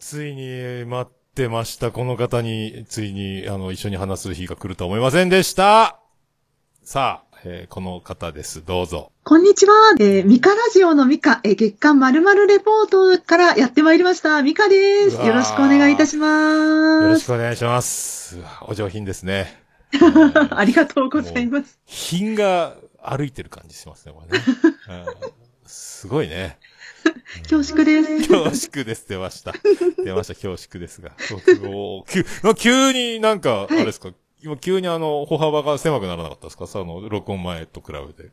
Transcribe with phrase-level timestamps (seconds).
[0.00, 1.92] ついに待ってました。
[1.92, 6.00] この方に、ついに、あの、一緒に話す日が来るとは思いませんでした。
[6.82, 8.64] さあ、えーこの方です。
[8.64, 9.12] どうぞ。
[9.24, 9.72] こんにちは。
[10.00, 14.42] えーミカラジオのミカ、えー月間まるまるレポートからやってまいりました。
[14.42, 15.16] ミカです。
[15.16, 17.20] よろしくお願いいたしよろます。
[17.20, 18.38] しくお願いします。
[18.62, 19.62] お上品ですね。
[20.50, 21.78] ありがとうございます。
[21.84, 24.44] 品が歩いてる感じしますね、これね。
[24.88, 24.92] う
[25.36, 25.39] ん
[25.70, 26.58] すごいね。
[27.48, 28.28] 恐縮です。
[28.28, 29.08] 恐縮です。
[29.08, 29.54] 出ました。
[30.04, 31.12] 出ました、恐縮ですが。
[31.68, 34.10] お急な急になんか、あれですか、
[34.42, 36.66] 今急にあの、歩幅が狭くならなかったですか？
[36.66, 38.30] さ、あの、録音前と比べて。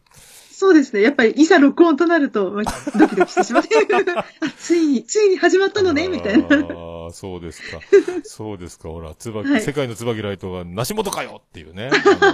[0.59, 1.03] そうですね。
[1.03, 3.75] やっぱり、いざ録音となると、まあドキドキしてしまって。
[4.17, 4.25] あ
[4.57, 6.47] ついに、ついに始まったのね、みたいな。
[6.47, 7.79] ああ、そうですか。
[8.25, 8.89] そうですか。
[8.89, 11.91] ほら、つば、はい世界の椿ライトが、梨本かよっていうね。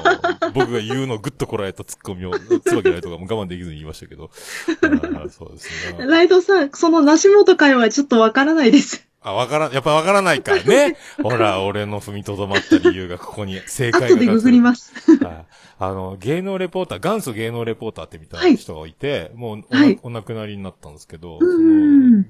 [0.56, 2.32] 僕が言うのをぐっとこらえたツッコミを、
[2.66, 4.30] 椿ライトがもう我慢できずに言いましたけど。
[5.30, 6.06] そうですね。
[6.08, 9.06] ライドさん、その梨本会はちょっとわからないです。
[9.20, 10.56] あ、わからん、やっぱわからないか。
[10.56, 10.96] ね。
[11.22, 14.94] ほら、俺の踏みとどまった理由がここに正解が後でググります。
[15.22, 15.46] はい
[15.86, 21.40] あの、芸能レポーター、元祖芸能レポーターってみたはい人がいて、もうおな、はいお亡くなりになったんですけど、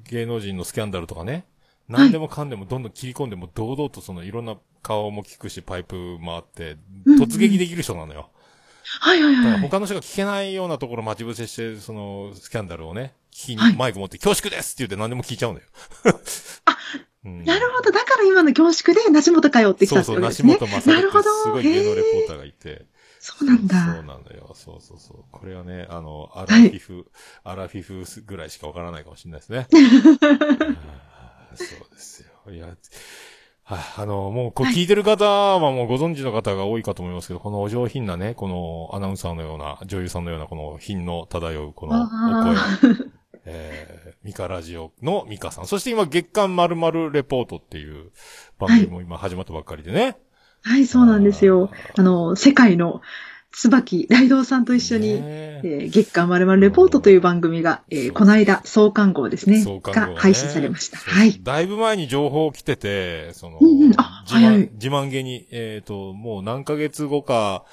[0.10, 1.46] 芸能人のスキャンダルとかね、
[1.88, 8.30] 何でもかんでもどんどん切り込んでも堂々とそのいろんな顔も聞くし、パイプ回って、うん突撃できる人なのよ。
[9.00, 9.62] はいはいはい。
[9.62, 15.66] 他の人が聞けないようなところ待ち伏せして、その、スキャンダルをね、聞きにはいマイク持って恐縮ですって言って何でも聞いちゃうのよ。
[16.66, 16.78] あ、
[17.26, 17.92] うんなるほど。
[17.92, 20.54] だから今の恐縮で梨本会をってきたってそうそう、ことですね。
[20.54, 21.44] 梨本正ってなるほど。
[21.44, 22.86] すごい芸能レポーターへがいて。
[23.26, 23.86] そうなんそうだ。
[23.86, 24.52] なのよ。
[24.54, 25.24] そうそうそう。
[25.32, 27.10] これはね、あの、アラフィフ、
[27.46, 29.66] アラフィフぐらいしかわからないかもしれないですね。
[31.56, 32.54] そうですよ。
[32.54, 32.76] いや、
[33.64, 42.58] はい、あの、もう、こう聞いてる方はもうご存知の方が多いかと思いますけど、このお上品なね、このアナウンサーのような、女優さんのような、この品の漂う、このお声。
[42.58, 42.80] あ
[43.46, 45.68] えー、ミカラジオのミカさん。
[45.68, 48.12] そして今、月刊まるまるレポートっていう
[48.60, 50.18] 番組も今始まったばっかりでね。
[50.66, 51.70] ーはい、そうなんですよ。
[51.98, 53.02] あの、世界の
[53.52, 59.62] 椿ライドウさんと一緒に、ねえー月間まるまるレポートという番組が、えーこの間、創刊号ですね。
[59.62, 60.98] 創刊号ねが配信されました。
[60.98, 61.40] はい。
[61.42, 67.66] だいぶ前に情報来てて、その、うんうんあ自慢、早い自慢げに、えっ、と、もう何ヶ月後か、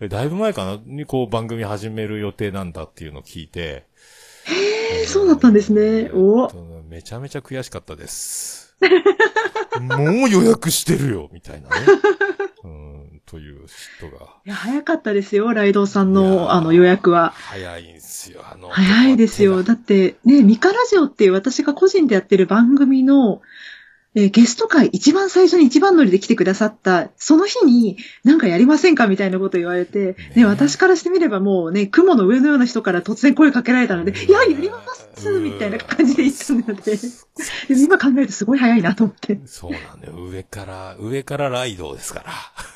[0.00, 0.78] えだいぶ前かな？
[0.84, 3.86] にこう番組始める予定なんだっていうのを聞いて。
[4.46, 6.10] えーそうだったんですね。
[6.12, 6.50] お
[6.88, 8.74] めちゃめちゃ悔しかったです。
[9.80, 11.76] もう予約してるよみたいなね。
[13.32, 14.26] うん、という人が。
[14.44, 17.30] いや、早かったですよ、ライドウさんの、あの、予約は。
[17.36, 18.68] 早いんですよ、あの。
[18.68, 19.62] 早いですよ。
[19.62, 23.40] だって、ね、ミカラジオっていう私が個人でやってる番組の、
[24.18, 34.80] えーゲスト会一番最初に一番乗りで来てくださった、その日になんかやりませんかみたいなこと言われて、ねね、私からしてみればもうね、雲の上のような人から突然声かけられたので、いや、やりま
[35.14, 36.98] すみたいな感じで言ったので、
[37.68, 39.40] 今考えるとすごい早いなと思って。
[39.46, 40.14] そうなんだよ。
[40.14, 42.24] 上から、上からライドですか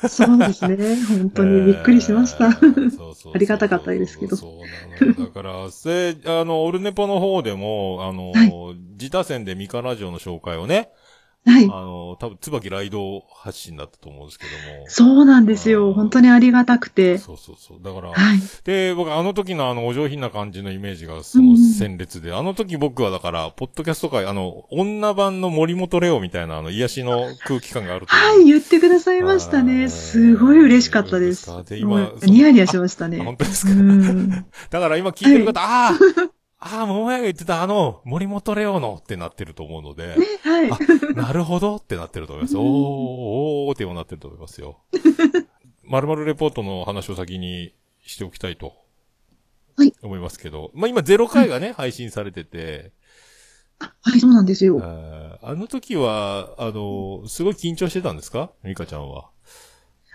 [0.01, 0.09] ら。
[0.09, 0.77] そうですね。
[1.07, 2.49] 本当にびっくりしました。
[2.49, 4.59] ありがたかったですけどそ
[5.01, 5.25] うなの。
[5.25, 8.53] だから、せ、あの、オルネポの方でも、あの、はい
[9.03, 10.89] 自他戦でミカラジオの紹介をね、
[11.45, 11.65] はい。
[11.65, 14.85] あの、多分、椿ライド発信だったと思うんですけども。
[14.87, 15.93] そうなんですよ。
[15.93, 17.17] 本当にありがたくて。
[17.17, 17.79] そうそうそう。
[17.81, 18.39] だから、はい。
[18.63, 29.89] で、僕、あの時のあの、お上品な感じのイメージが、その、うん鮮烈で、あの時僕はだから、ポッドキャスト界、あの、女版の森本レオみたいな、あの、癒しの空気感があるはい、言ってくださいましたはいね。
[29.89, 31.49] すごい嬉しかったです。
[31.65, 33.19] で今ニヤニヤしましたね。
[33.19, 33.71] あ 本当ですか？
[33.71, 34.29] うん。
[34.69, 35.93] だから今聞いてる方、ああ
[36.65, 40.71] ああ、桃屋が言ってたあの、森本レオのってなってると思うので、ね、はい。
[40.71, 40.77] あ
[41.13, 42.57] なるほどってなってると思います。
[42.57, 44.79] おー、おーって今なってると思いますよ。
[45.83, 48.73] まるまるレポートの話を先にしておきたいと。
[49.75, 49.93] はい。
[50.01, 50.71] 思いますけど。
[50.73, 52.93] まあ今0回がね、配信されてて、
[53.79, 54.79] はい、そうなんですよ。
[54.81, 58.51] あの時は、あの、すごい緊張してたんですか？
[58.63, 59.29] ミカちゃんは。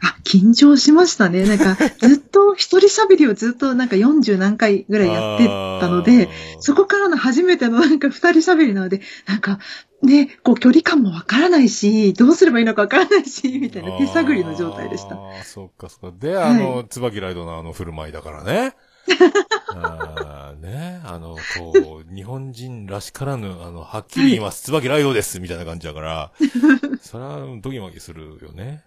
[0.01, 1.45] あ、緊張しましたね。
[1.47, 6.29] なんか、 ずっと一人喋りをずっとなんか40何回ぐらいやってたので、
[6.61, 9.59] そこからの初めてのなんか二人喋りなので、なんか、
[10.03, 15.17] ね、こう距離感もわからないし、どうすればいいのかわからないし、みたいな手探りの状態でした。
[15.17, 16.17] ああ、そっかそっか。
[16.17, 18.75] で、あの、椿ライドのあの振る舞いだからね。
[19.75, 26.33] あーね、あの、こう、日本人らしからぬ、あの、はっきり言います、椿ライドです、みたいな感じだから、
[27.01, 28.83] それはドギマギするよね。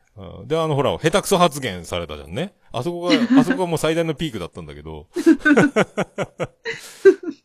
[0.46, 2.54] で、あの、ほら、下手くそ発言されたじゃんね。
[2.72, 5.08] あそこが、あそこがもう最大のピークだったんだけど。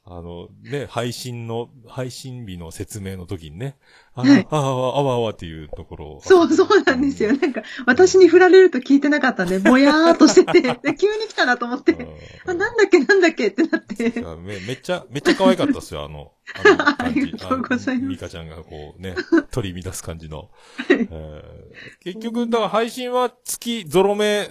[0.08, 3.76] あの、ね、配信の、配信日の説明の時にね、
[4.14, 6.20] あ、はいあ、あ、あわあわっていうところを。
[6.23, 7.37] そう、そうなんですよ。
[7.37, 11.97] なんか、私に振られると聞いてなかったんで、ぼやーっとしてて、で急に来たなと思って、
[12.47, 14.12] あ、なんだっけ、なんだっけってなって。
[14.37, 17.05] めめっちゃ、めっちゃ可愛かったですよ、あの、あの。
[17.05, 19.17] ありがとうございますあミカちゃんがこうね、
[19.50, 20.50] 取り乱す感じの。
[20.88, 21.43] えー
[22.05, 24.49] 結局、だから配信は月ゾロ目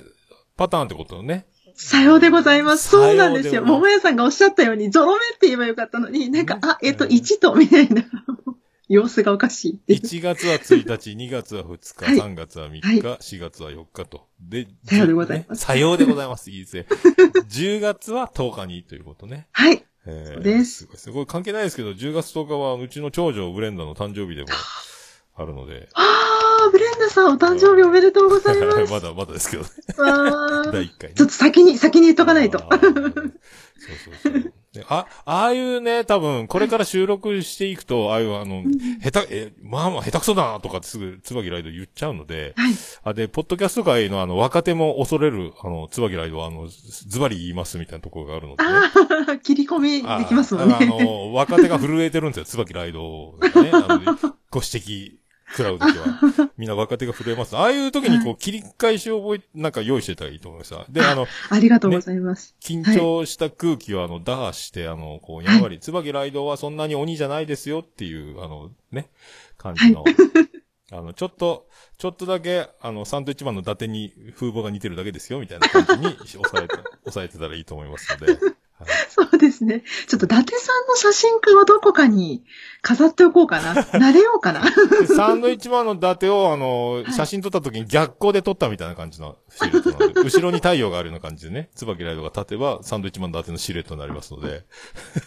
[0.58, 1.48] パターンってことね。
[1.76, 2.90] さようでございます。
[2.90, 3.64] そうなんですよ。
[3.64, 8.04] 桃屋さんがおっしゃったように、ゾロ目って言えばよかったのに、なんか、あ、えっと、1と、みたいな。
[8.88, 10.00] 様子がおかしいっていう。
[10.02, 14.28] 1月は1日、 2月は2日、はい3月は3日、はい4月は4日と。
[14.40, 16.52] で、さようでございますねさようでございます。
[16.52, 16.86] いいですね。
[17.50, 19.48] 10月は10日にということね。
[19.52, 19.84] はい。
[20.08, 24.50] えーそうですすごい関係ないですけど、10月10日はうちの長女ブレンダの誕生日でも
[25.36, 25.90] あるので。
[25.94, 28.92] あー、ブレンダさんお誕生日おめでとうございます。
[28.92, 29.70] まだまだですけどね。
[29.98, 32.60] 第1回ねちょっと先に、先に言っとかないと。
[32.60, 32.70] そう
[34.24, 34.54] そうそう。
[34.76, 38.64] であ、ああいうね、多分、これから収録していくと、ああいうあの、
[39.02, 42.74] 下手、え、まあまあ下手くそだなとかってすぐ、つばきライド言っちゃうので、はい。
[43.04, 48.70] あ、で、ポッドキャスト界のあの、若手も恐れる、あの、つばきライドは、あの、ズバリ言いますみたいなところがあるので、ね。
[48.70, 50.88] あー、切り込みできますもんああね。
[50.88, 54.06] の、若手が震えてるんですよ、つばきライドがね。
[54.52, 56.52] ご指摘食らうときは。
[56.58, 57.56] みんな若手が震えます。
[57.56, 62.56] ああいう時にこう、切り返しを覚え、なんか用意してたらいいと思いますで、あの、ありがとうございます。
[62.62, 69.10] 緊張した空気をあの、打破して、あの、こう、やんわり、つばきライドはそんなに鬼じゃないですよっていう、あの、ね、
[69.58, 70.04] 感じの、
[70.92, 78.38] あの、ちょっと、ちょっとだけ、あの、サンドイッチマンの伊達に風貌が似てるだけですよ、みたいな感じに抑えて、抑えてたらいいと思いますので、
[78.80, 79.84] はいそうですね。
[80.08, 82.44] ちょっと伊達さんの写真家をどこかに
[82.82, 83.74] 飾っておこうかな。
[83.98, 84.64] 慣れようかな。
[84.64, 94.66] で サンドイッチマンの伊達を、あの、写真撮った時に逆光で撮ったみたいな感じのシルエットなので、後ろに太陽があるような感じでね、椿ライドが立てば、サンドイッチマンの伊達のシルエットになりますので、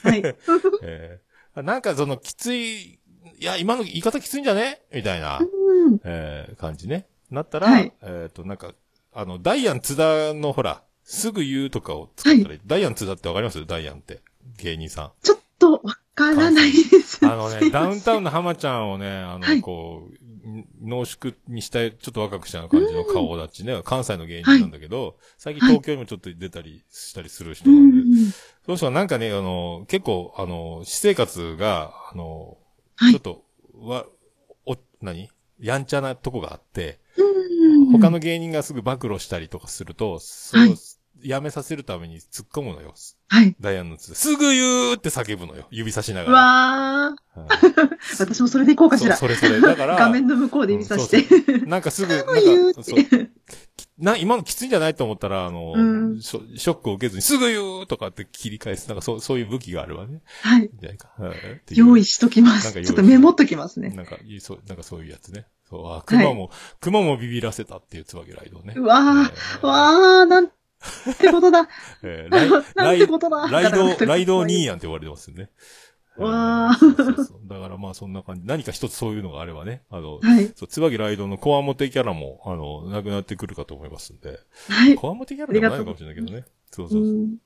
[0.02, 0.22] はい。
[0.82, 1.28] えー
[1.62, 2.98] なんかそのきつい、い
[3.40, 4.82] や、今の言い方きついんじゃね？
[4.92, 6.00] みたいな、うん。
[6.04, 7.08] えー感じね。
[7.30, 8.74] なったら、はいえっ、と、なんか、
[9.12, 13.64] あの、ダイアン津田のほら、すぐ言うとかを作ったらいい、ダイアン津田ってわかります？
[13.66, 14.20] ダイアンって。
[14.58, 15.12] 芸人さん。
[15.22, 17.24] ちょっとわからないです。
[17.26, 19.62] あのね、ダウンタウンの浜ちゃんをね、あの、はい。
[19.62, 28.32] こう、ん濃縮にしたい、ちょっと若くしたような感じの顔立ちね、関西の芸人なんだけど、最近東京にもちょっと出たりしたりする人うなんで、ん。
[28.66, 32.58] そうしたらなんかね、あの、結構、あの、私生活が、あの、
[32.96, 33.12] はい。
[33.12, 33.44] ちょっと、
[33.74, 34.04] わ、
[34.66, 35.30] お、何？
[35.60, 37.28] やんちゃなとこがあって、うん
[37.90, 40.76] 他の芸人がすぐ暴露したりとかすると、それを
[41.22, 42.94] やめさせるために突っ込むのよ。
[43.28, 43.56] はい。
[43.60, 45.66] ダイアンのつすぐ言うって叫ぶのよ。
[45.70, 46.38] 指差しながうら。
[46.38, 47.40] わー。
[47.40, 47.48] はい
[48.18, 49.16] 私もそれでいこうかしら。
[49.16, 49.60] それそれ。
[49.60, 51.22] だから、 画面の向こうで指さして。
[51.22, 52.26] そうそうなんかすぐ、なん
[52.74, 53.30] かそうて。
[53.98, 58.88] な、今のきついんじゃないと思ったら、あの、うんショックを受けずにすぐ言うとかって切り返す。
[58.88, 60.22] なんかそう、そういう武器があるわね。
[60.42, 60.70] はい。
[60.72, 61.10] じゃないか。
[61.18, 61.38] はい
[61.72, 62.64] 用意しときます。
[62.64, 63.90] なんかちょっとメモっときますね。
[63.90, 65.46] なんか、いい、そう、なんかそういうやつね。
[65.68, 66.50] そう、あ、熊も、
[66.80, 68.74] 熊もビビらせたっていう椿ライドね。
[68.76, 70.50] うわーわー、なん
[71.18, 71.68] てことだ。
[72.02, 73.48] えーライなんてことだ。
[73.48, 74.64] ライド、ライドニーー。
[74.66, 75.50] ヤンって言われてますよね。
[76.16, 78.46] わーえーそうそうそうだからまあそんな感じ。
[78.46, 79.82] 何か一つそういうのがあればね。
[79.90, 80.46] あの、はい。
[80.56, 84.38] そう、椿ライドのコアモテキャラも、あの、なくなってくるかと思いますんで。
[84.68, 84.94] はい。
[84.96, 86.44] コアモテキャラでもないのかもしれないけどね。
[86.70, 87.12] そううそうそう。
[87.12, 87.36] ん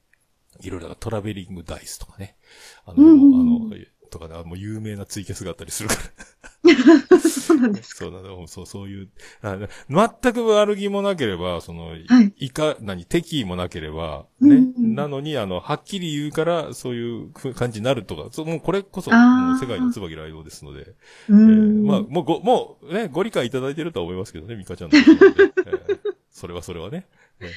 [0.60, 2.36] いろいろトラベリングダイスとかね。
[2.84, 3.76] あの、うんうんうんあの、
[4.12, 7.18] とかね、もう有名なツイキャスがあったりするから。
[7.18, 7.96] そうなんです。
[7.96, 9.08] そうなの、そう、そういう、
[9.40, 12.04] あ全く悪気もなければ、その、はい
[12.36, 20.94] いか、何、敵意もなければ、ね、うんうんなのに、あの、はっきり言うから、そういう感じになるとか、そうもうこれこそ、もう世界の椿ライドですので、う
[21.30, 21.86] えーん。
[21.86, 27.06] まあ、もうご、もう、ね、ご理解いただいてるとは思いますけどね、ミカちゃんのことなんで、えーそれはそれはね。
[27.40, 27.50] ね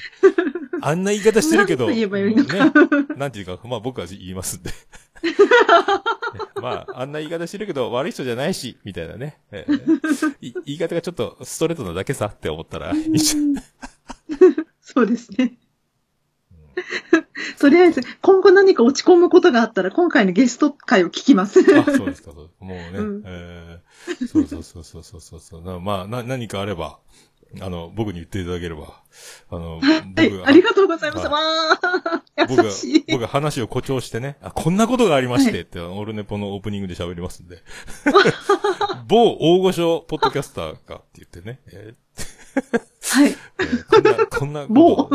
[0.82, 2.72] あんな言い方してるけど、なんと言えばよいのね、
[3.16, 4.70] なんていうか、まあ僕は言いますんで。
[6.56, 9.38] ねまあ、あんな言い方してるけど、悪い人じゃないし、みたいなね。
[9.52, 13.54] えー い言い方がちょっとストレートなだけさって思ったら、いいじゃん
[14.80, 15.58] そうですね。
[17.58, 21.60] とりあえず、今後何か落ち込むことがあったら、今回のゲスト会を聞きます。
[21.60, 23.22] あ、そうですか、そうもうね、うん。
[23.24, 25.62] えーそうそうそうそうそうそうそう。
[25.62, 26.98] なまあ、な、何かあれば、
[27.60, 29.02] あの、僕に言っていただければ、
[29.50, 31.26] あの、はい僕、がありがとうございます。
[31.26, 37.62] はわー、優しい。、僕が話を誇張してね、あ、こんなことがありましてって、オルネポのオープニングで喋りますんで。
[39.08, 41.60] 某大御所ポッドキャスターかって言ってね。
[41.72, 41.94] え
[43.08, 43.36] はい。
[43.90, 45.08] こんな、こんな某、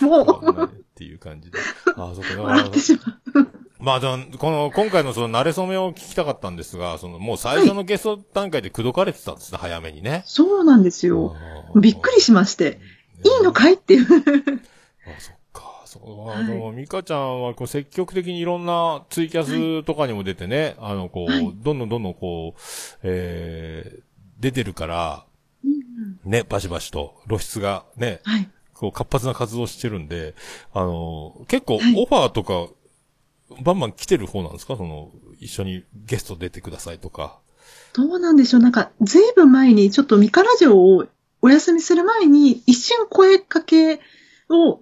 [0.00, 1.58] もこ んなう、っていう感じで。
[1.96, 3.48] あ、そっか、ってしまう。
[3.82, 10.22] まあ、でもこの、今回のその、慣れ初めを聞きたかったんですが、その、もう最初のゲスト段階で口説かれてたんですね、早めにね。
[10.24, 11.34] そうなんですよ。
[11.74, 12.78] びっくりしまして。
[13.24, 14.06] いいのかいっていう。
[15.04, 15.82] あ、そっか。
[15.84, 22.60] そう、あの、ミカちゃんはこう積極的にいろんなツイキャスとかにも出てね、あの、こう、はいどんどんどんどんこう、
[23.02, 24.02] えー、
[24.38, 25.26] 出てるから、
[26.24, 28.48] ね、バシバシと露出がね、はい。
[28.74, 30.34] こう活発な活動してるんで、
[30.72, 32.68] あの、結構はいオファーとか、
[33.60, 34.76] バンバン来てる方なんですか？
[34.76, 37.40] その、一緒にゲスト出てくださいとか。
[37.92, 38.60] どうなんでしょう。
[38.60, 41.06] なんか、ずいぶん前に、ちょっとミカラジオを
[41.42, 44.00] お休みする前に、一瞬声かけ
[44.48, 44.80] を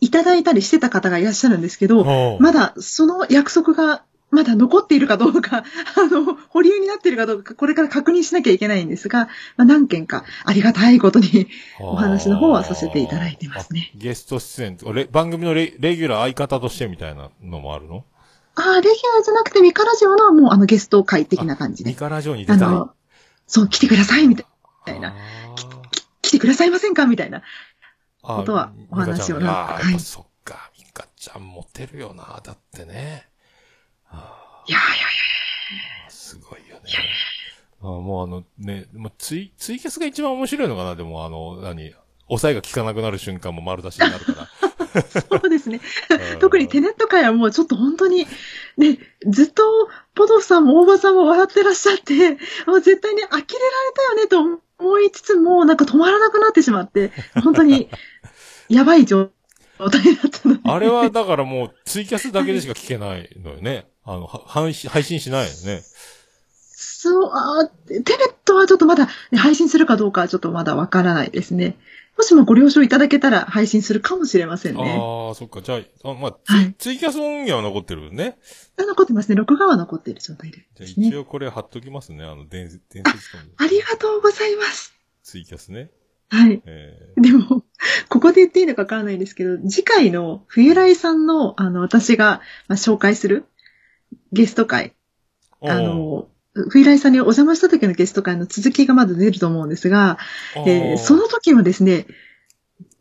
[0.00, 5.64] いただいたりしてた方がいらっしゃるんですけど、まだその約束がまだ残っているかどうか、
[5.96, 11.48] あの、保留になっているかどうか、これから確認しなきゃいけないんですが、まあ、何件かありがたいことに
[11.80, 14.78] お話の方はさせていただいてますねあゲスト出演
[15.10, 18.04] 番組のレレギュラー相方としてみたいなのもあるの？
[18.54, 21.90] ああ、レギュラーじゃなくてミカラジオのもうあのゲスト会的な感じで。
[21.90, 22.62] ミカラジオに出たい。
[22.62, 22.90] あの、
[23.46, 24.44] そう、来てくださいみた
[24.92, 25.08] いな。
[25.08, 25.14] あ
[26.22, 27.06] 来てくださいませんか？
[27.06, 27.42] みたいな。
[28.22, 33.29] ーことはお話をなんかはいそっか、ミカちゃんモテるよな、だってね。
[34.10, 36.82] あいやいやいーすごいよね。
[37.82, 40.96] あーもうあのね、もうツイ、ツイキャスが一番面白いのかな？
[40.96, 41.94] でもあの、何？
[42.28, 44.70] 抑えが効かなくなる瞬間も丸出しになるから。
[44.94, 45.80] や、 そうですね。
[46.32, 48.26] うん特にテネット界はもうちょっと本当に、
[48.76, 49.62] ね、ずっと
[50.14, 53.46] ポドフさんも大場さんも笑ってらっしゃって、もう絶対に呆れられ
[53.94, 57.12] たよねと思いつつも、なんか止まらなくなってしまって、
[57.42, 57.88] 本当に、
[58.68, 59.30] やばい状
[59.78, 60.60] 態だったので。
[60.64, 63.89] あれはだからもうツイキャスだけでしか聞けないのよね。
[64.04, 65.82] あの、は配信、配信しないよね。
[66.72, 71.76] そう、あーテネットはちょっとまだ、ね配信するかどうかはちょっとまだわからないですね。
[72.16, 74.98] もしもご了承いただけたら配信するかもしれませんね。
[75.00, 75.62] ああ、そっか。
[75.62, 78.36] じゃあ、あまあ、ツイ,、はいツイキャス音源は残ってるね。
[78.76, 79.36] 残ってますね。
[79.36, 81.16] 録画は残っている状態でじゃあ一。
[81.16, 82.24] 応これ貼っときますね。
[82.24, 84.92] あの、伝説、伝説の ありがとうございます。
[85.22, 85.90] ツイキャスね。
[86.28, 86.62] はい。
[86.66, 87.64] えでも、
[88.08, 93.46] ここで言っていいのかわからないんですけど、次回の冬来さんの、あの、私が、まあ、紹介する
[94.32, 100.18] ゲスト会、ー、あの、冬来さんにお邪魔した時のゲスト会の続きがまだ出ると思うんですが、
[100.56, 100.98] えー。
[100.98, 102.06] その時はですね、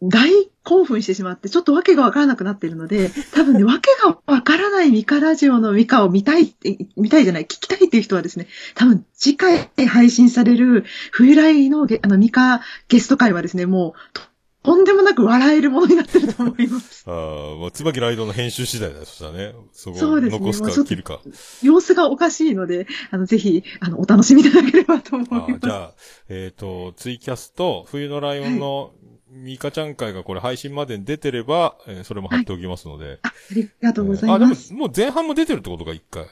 [0.01, 0.29] 大
[0.63, 6.55] 興奮してしまって、ちょっとわけがわからなくなっているので、多分ね、 わけがわからないミカラジオのミカを見たい
[6.95, 14.19] 見たいじゃない、聞きたいっていう人はですね、多分次回配信される冬来のゲあのミカゲスト会はですね、もう
[14.63, 17.03] と、とんでもなく笑えるものになってると思います。
[17.09, 19.53] ああ、まあ、椿ライドの編集次第だよ、そしたらね。
[19.71, 21.21] そこそうですね残すか切るか。
[21.63, 25.51] 様子がおかしいので、あの、ぜひ、あの、お楽しみいただければと思いあます。
[25.53, 25.93] ーじゃあ、
[26.29, 28.91] えっ、と、ツイキャスと冬のライオンの
[29.31, 33.19] ミカちゃん会がこれ配信までに出てれば、えーそれも貼っておきますので。
[33.21, 36.25] ありがとうござえーあ、でもいます。、もう前半も出てるってことか、一回。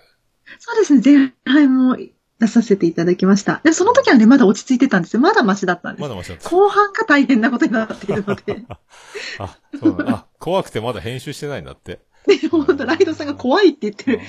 [0.60, 1.98] そうですね、前半も
[2.40, 3.62] 出させていただきました。
[3.64, 5.22] で、その時はね、まだ落ち着いてたんですよ。
[5.22, 6.02] まだマシだったんです。
[6.02, 6.50] まだましだった。
[6.50, 8.64] 後半が大変なことになっているので。
[9.40, 10.14] あ、そうなんだ。
[10.14, 12.00] あ、怖くてまだ編集してないんだって。
[12.28, 14.20] で、 本当ライドさんが怖いって言ってる。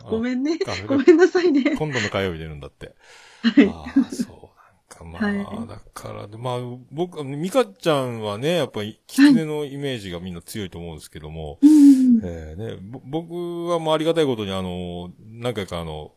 [0.10, 0.86] ごめんねあ。
[0.86, 1.76] ごめんなさいね。
[1.76, 2.94] 今度の火曜日出るんだって。
[3.42, 3.68] はい。
[3.68, 6.58] ああ、そうなんか、まあ、はいだから、まあ、
[6.90, 12.20] 僕、ミカちゃんはね、やっぱり、狐のイメージがみんな強いと思うんですけども、うん。
[12.24, 16.12] ええね、ぼ僕はもうありがたいことに、あの、何回かあの、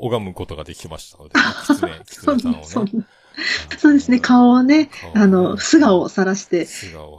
[0.00, 1.34] 拝むことができましたので、
[1.66, 2.60] 狐、そ狐んさんをね。
[2.60, 3.06] なそんな
[3.78, 6.66] そうですね、顔をね、あの、素顔を晒して、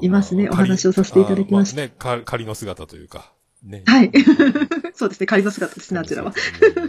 [0.01, 3.31] いますねあお話をさせていただきましたあね、か仮の姿というか、
[3.63, 3.83] ね。
[3.85, 4.11] はい。
[4.93, 6.33] そうですね、仮の姿ですね、あちらは。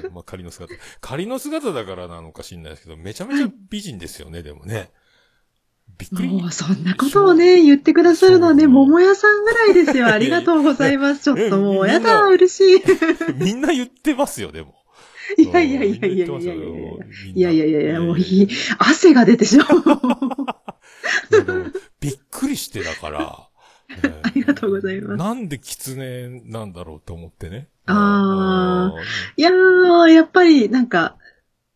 [0.04, 0.14] うん。
[0.14, 0.74] まあ、仮の姿。
[1.00, 4.90] 仮の姿だからなのか知んないですけど、めちゃめちゃ美人ですよね、でもね。
[5.98, 6.28] びっくり。
[6.28, 10.06] もう、そんなことをね、言ってくださるのはね、桃屋さんぐらいですよ。
[10.06, 11.22] ありがとうございます。
[11.24, 12.82] ちょっともう、えやだ、嬉しい。
[13.36, 14.74] みんな言ってますよ、でも。
[15.38, 17.64] いやいやいやいやいやいやいやいや。
[17.64, 18.48] いやいやもういい。
[18.78, 19.68] 汗が出てしまう。
[22.00, 23.48] びっくりしてだから。
[24.02, 27.68] ねありがとうございますなんで狐なんだろうと思ってね。
[27.86, 31.16] あーいやー、やっぱりなんか、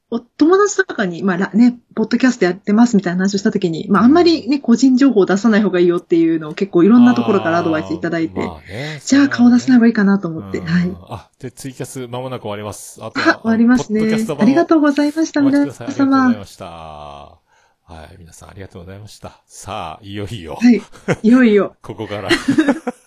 [0.08, 10.96] お友達とかに、まあらね、ポッドキャストやってますみたいな話をしたときに、まああんまりね、個人情報を出さない方がいいよっていうのを結構いろんなところからアドバイスいただいて、まあねじゃあ顔出さない方がいいかなと思って、うんはい。
[11.08, 13.00] あ、で、ツイキャス間もなく終わります。
[13.02, 15.86] あとあ、は、終わりますねありがとうございました、皆お待ちください。
[15.86, 16.38] ありがとうござい様。
[16.38, 17.46] ました。
[17.88, 19.42] はい、皆さんありがとうございました。
[19.46, 20.82] さあ、いよいよ、はい。
[21.22, 22.30] いよいよ、 ここから、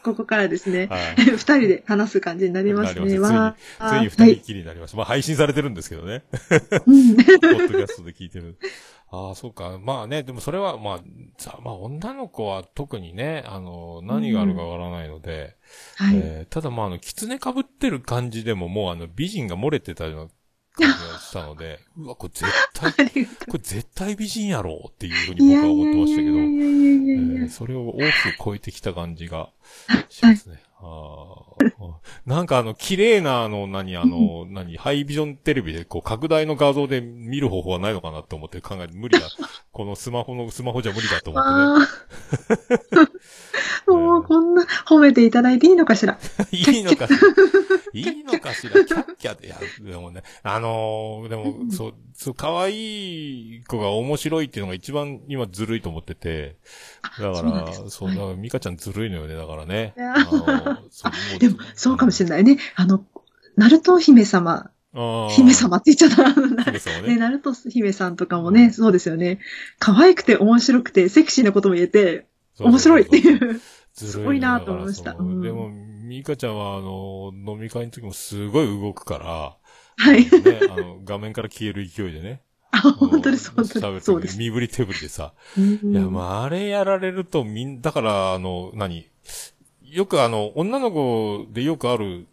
[0.04, 1.16] ここからですね、はい。
[1.36, 3.02] 二人で話す感じになりますね。
[3.02, 4.98] なりわついにー二人きりになりました。
[4.98, 6.24] まあ、配信されてるんですけどね。
[6.86, 8.58] うん ポッドキャストで聞いてる。
[9.12, 9.80] ああ、そうか。
[9.82, 11.00] まあね、でもそれは、まあ、
[11.38, 15.56] さまあ、女の子は特にね、あの、何があるかわからないので、
[15.96, 16.16] はい。
[16.16, 20.28] えーただまあ、あの、狐被ってる感じでももう、あの、美人が漏れてたような
[20.80, 29.50] 感じがしたので、 うわ、これ絶対、これ絶対美人やろうっていうふうに僕は思ってましたけど、それを大きく超えてきた感じが、
[30.10, 30.62] しますね。
[32.26, 39.28] なんかあの、綺麗なあの、何、あの、 何、ハイビジョンテレビで、こう、拡大の画像で見る方法はないのかなって思って考えて、無理だ。
[39.72, 43.08] このスマホの、スマホじゃ無理だと思ってね。
[43.88, 46.20] もうこんな褒めていただいていいのかしら？
[46.52, 47.20] いいのかしら。
[47.94, 48.86] いいのかしら？
[48.86, 49.48] キャッキャで。
[49.48, 56.58] いや、でもね、あのーでも、そう、そう、可愛い子が面白いっていうのが一番今ずるいと思ってて。
[57.20, 59.96] だからそうだから、ミカちゃんずるいのよね、だからね。
[59.98, 60.69] あの
[61.40, 62.58] でも、そうかもしれないね。
[62.76, 63.04] あの、
[63.56, 64.72] ナルト姫様、
[65.30, 67.02] 姫様って言っちゃった。
[67.02, 67.18] ね。
[67.18, 69.40] ナルト姫さんとかもね、そうですよね。
[69.78, 72.28] 可愛くて面白くて、セクシーなことも言えて、
[72.60, 73.22] 面白いってう。
[73.22, 73.62] いう。
[73.94, 79.58] すごいなと思いましたでも、ミカちゃんは、あの、飲み会の時もすごい動くから、
[79.98, 80.24] はい。
[80.24, 80.30] ね、
[80.72, 82.42] あの、画面から消える勢いでね。
[82.72, 83.86] あ、本当です、本当に。
[83.86, 84.38] 喋る時そうです。
[84.38, 85.34] 身振り手振りでさ。
[85.58, 89.10] うんいや、まあ、あれやられると、みん、だから、あの、何？
[89.92, 92.28] よくあの、女の子でよくある、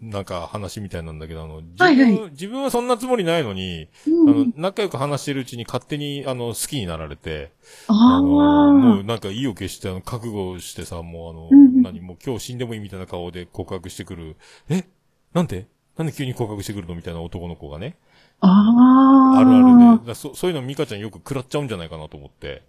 [0.00, 7.52] なんか話みたいなんだけど、あの、自分、はいはい自分はそんなつもりないのに、うんあの、仲良く話してるうちに勝手に、あの、好きになられて、
[7.86, 9.02] ああの、もうあ。
[9.04, 14.36] なんか意を決して、あの、覚悟してさ、もうあの、うんうん何、もう今日死んでもいいみたいな顔で告白してくる。
[14.68, 14.84] え？
[15.32, 15.66] なんで
[15.96, 17.96] なんで急に告白してくるのみたいな男の子がね。
[18.40, 18.48] あ
[19.36, 19.38] あ。
[19.38, 19.84] あるあるで。
[19.84, 22.62] だからそそういうのミカちゃんよく食らっちゃうんじゃないかなと思って、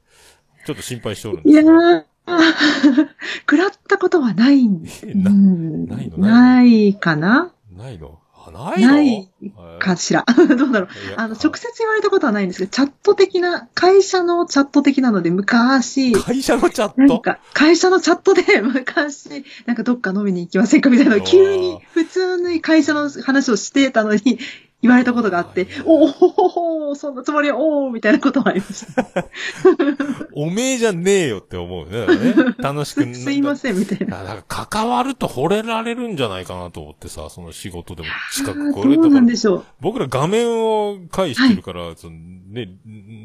[0.66, 1.74] ちょっと心配しておるんでいやすよ。
[1.74, 2.04] ー、
[3.42, 5.86] 食らったことはないんえなうん。
[5.88, 6.18] ないの？
[6.18, 7.52] ないかな？
[7.76, 8.20] ないの？
[8.46, 8.88] あ、ないの？
[8.88, 10.26] ないはいかしら。
[10.58, 10.90] どうだろう。
[11.18, 17.02] あの、直接言われたことはないんですけど、チャット的な、会社のチャット的なので、昔、会社のチャット？
[17.02, 20.90] なんか、会社のチャットで 昔、なんかどっか飲みに行きませんか？
[20.90, 24.40] みたいな急に、普通に会社の話をしてたのに、
[24.84, 29.06] 言われたことがあって、おおおそんなつもりは、おおみたいなこともありました。
[30.36, 32.06] おめえじゃねえよって思うね。
[32.06, 33.16] ね 楽しく。
[33.16, 34.24] すいません、みたいな。
[34.24, 39.64] だから関わると惚れられるんじゃないかなと思ってさ、その仕事でも近あく、ーどうなんでしょう。
[39.80, 42.18] 僕ら画面を介してるから、その
[42.54, 42.70] ね、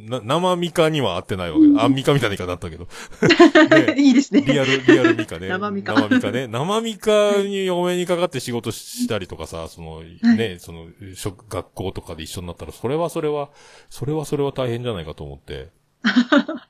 [0.09, 2.87] な生ミカには合ってないわけうんあ、ミカみたいな言い方だったけど。
[3.95, 4.43] ねいいですね。
[4.43, 5.49] リアル、リアルミカね。
[5.49, 6.47] 生ミカ生ミカね。
[6.47, 10.03] 生ミカにお目にかかって仕事したりとかさ、その、
[10.37, 13.50] ね、その、職、学校とかで一緒になったら、それはそれは、
[13.90, 15.71] それはそれは大変じゃないかと思って。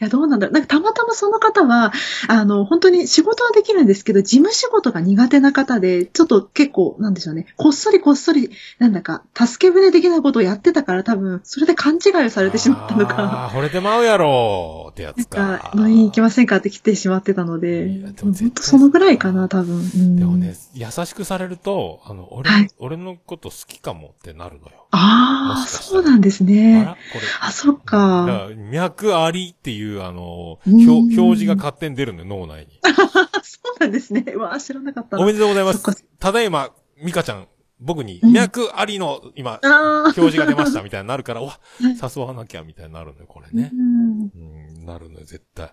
[0.00, 0.52] いや、どうなんだろう。
[0.54, 1.92] なんかたまたまその方は、
[2.28, 7.46] あの、本当に仕事はできるんですけど、事務仕事が苦手な方で、ちょっと結構、なんでしょうね。
[7.56, 13.14] こっそりこっそり、なんだか、助け舟的なことをやってたから多分、それで勘違いをされてしまったのか。
[13.22, 15.72] ああ、惚れてまうやろってやなんつかか、。
[15.76, 19.76] 飲みに行きませんかって来てしまってたのでいや、でも本当そのぐらいかな、多分。
[19.76, 24.86] うんでもね、優しくされると、あの、俺、はい俺のこと好きかもってなるのよ。
[24.92, 26.84] ああ、そうなんですあね。
[26.84, 27.20] らこれ。
[27.40, 28.48] あ、そっだか。
[28.70, 32.78] 脈ありっていう、あの、うん表表示が勝手に出るのよ、脳内に。
[33.42, 34.24] そうなんですね。
[34.34, 35.22] うわあ、知らなかったな。
[35.22, 36.04] おめでとうございます。
[36.18, 36.70] ただいま、
[37.02, 37.48] ミカちゃん、
[37.80, 39.58] 僕に、うん脈ありの、今。
[39.62, 43.70] 表示が出ましたみたいになるから、わ、 い誘わなきゃみたいになるのよ、これね。
[43.72, 44.30] うん
[44.78, 45.72] うん、なるのよ、絶対。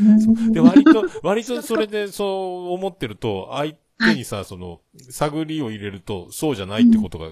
[0.00, 7.30] うんで、割と、 割とそれでそう思ってると、相手にさ、その、探りを入れると、そうじゃないってことが、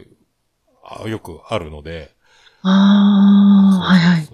[0.85, 2.15] あよくあるので。
[2.63, 4.29] ああ、はいはい。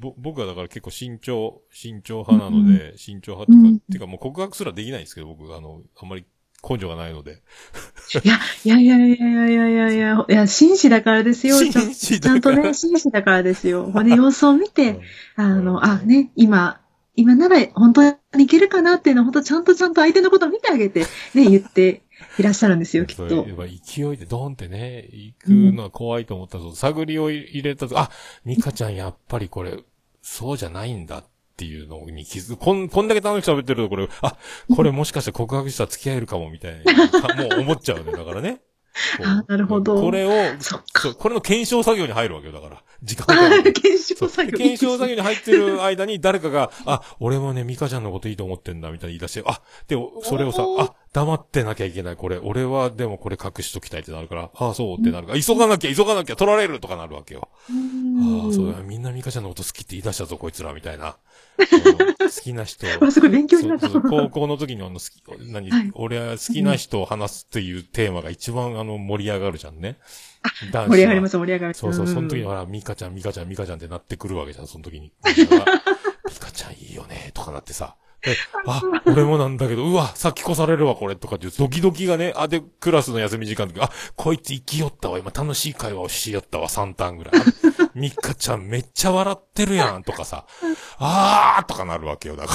[0.00, 6.24] ぼ僕はだから結構慎重、慎重派なので、慎重派っていうか、うんっていうかもう告白すらできないんですけど、僕、あの、あんまり
[6.68, 7.42] 根性がないので。
[8.24, 11.58] いや、いやいやいやいやいやいやいや、いや、紳士だからですよ。
[11.58, 13.90] ちゃん紳士ちゃんとね、紳士だからですよ。
[13.90, 15.00] ほんで、様子を見うんて、
[15.36, 16.80] あの、あ、ね、今、
[17.16, 18.02] 今なら本当
[18.36, 21.00] にいけるかなっていうのを、本当ちゃんとちゃんと相手のことを見てあげて、
[21.34, 22.02] ね、言って
[22.38, 23.46] いらっしゃるんですよ、きっとやっ。
[23.56, 28.10] ぱ勢いでドーンってね、行くのは怖いと思ったら、そう探りを入れたと、あ、
[28.44, 29.82] ミカちゃんやっぱりこれ、
[30.22, 31.24] そうじゃないんだっ
[31.56, 32.56] ていうのに気づく。
[32.56, 34.36] こん、こんだけ楽しく喋ってると、これ、あ、
[34.74, 36.94] これもしかして告白したら付き合えるかもみたいな、
[37.36, 38.12] もう思っちゃうね。
[38.12, 38.60] だからね。
[39.22, 40.78] あなるほどこれを、そ
[41.10, 42.82] う、これの検証作業に入るわけよ、だから。
[43.02, 43.62] 時間あが。
[43.72, 44.58] 検証作業。
[44.58, 52.38] 検証作業に入ってる間に誰かが、あ、俺もね、ミカちゃんのこといいと思ってんだ、みたいに言い出して、あ、でも、それをさあ、黙ってなきゃいけない、これ。
[52.38, 57.48] 俺は、でもこれ隠しときたいってなるから、ああ、そうってなるから、急がなきゃ、急がなきゃ、取られるとかなるわけよ。
[57.68, 61.16] ああ、そうだ、みんなミカちゃんのこと好きって言い出したぞ、こいつら、みたいな。
[61.58, 62.86] うん好きな人。
[63.04, 63.88] わ、すごい勉強になった。
[63.88, 69.98] 高校の時にあの、好き、何、はい俺は好きな人を話すっていうテーマが一番あの、盛り上がるじゃんね。
[70.72, 71.80] 男子は盛り上がります、盛り上がります。
[71.80, 75.12] そうそう、んその時にほら、ミカちゃん、ミカちゃん、ミカちゃんってなってくるわけじゃん、その時に。
[75.26, 75.46] ミ
[76.38, 77.96] カちゃんいいよね、とかなってさ。
[78.26, 78.36] え、
[78.66, 87.34] あ、俺もなんだけど、うわ、さっき越されるわ、これ、とかっていう、ドキドキがね、あ、で、クラスの休み時間の時、あ、こいつ生きよったわ、今楽しい会話をしよったわ、3ターンぐらい。
[87.94, 90.46] あミカちゃんめっちゃ笑ってるやん、とかさ、
[90.98, 92.54] あーとかなるわけよ、だか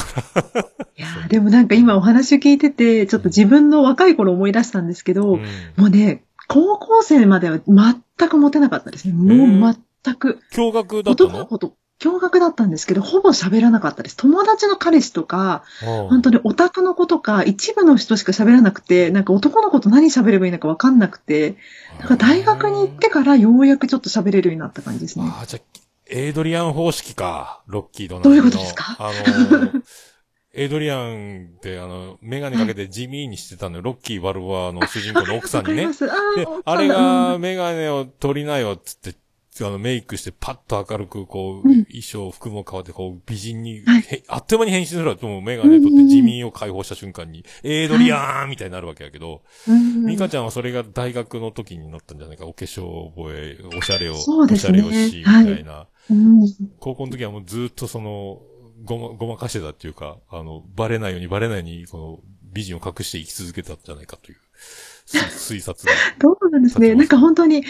[0.54, 0.62] ら。
[0.98, 5.42] いやーでもなんか今お話を聞いてて、ちょっと自分の若い頃思い出したんですけど、うん
[5.78, 9.14] もうね、高校生までは全くモテなかったですね。
[9.14, 10.40] もう全く。
[10.54, 11.30] 驚愕だったの？
[11.30, 14.18] 男の子と驚愕だったんですけど、ほぼ喋らなかったです。
[14.18, 15.64] 友達の彼氏とか、
[16.10, 21.56] 本当にオタクの子とか、一部の人しか喋らなくて、なんか男の子と何喋ればいいのかわかんなくて、
[22.00, 25.26] なんか大学に行ってからようやくちょっと喋れるようになった感じですね。
[25.26, 28.98] ああ、じゃあ、エイドリアン方式か、ロッキードナどういうことですか？
[29.00, 29.82] あのー、
[30.54, 33.82] エイドリアンって、あの、メガネかけて地味にしてたのよ。
[33.82, 35.86] ロッキー・バルボアの主人公の奥さんにね。
[35.88, 35.90] あ
[36.38, 39.16] でー、あれうがんメガネを取りなよ、つって、
[39.64, 45.16] あの、メイクしてパッと明るく、こう、うん衣装、服も変わって、こう、美人に、はいへあっという間に変身するわ。
[45.22, 52.46] もうメガネ取って地味を解放した瞬間に、エイドリアーンみたいになるわけやけど、うんミカちゃんはそれが大学の時になったんじゃないか。
[52.46, 54.20] お化粧覚え、おしゃれを、ね
[54.54, 55.88] おしゃれをし、みたいな。
[56.10, 56.46] うん
[56.80, 58.42] 高校の時はもうずっとその、
[58.84, 62.20] ごま、ごまかしてたっていうか、あの、バレないようにバレないように、この、
[62.54, 65.92] 美人を隠して生き続けたんじゃないかという、す推察が。
[66.20, 66.96] どうなんですね。
[66.96, 67.66] なんか本当に聞い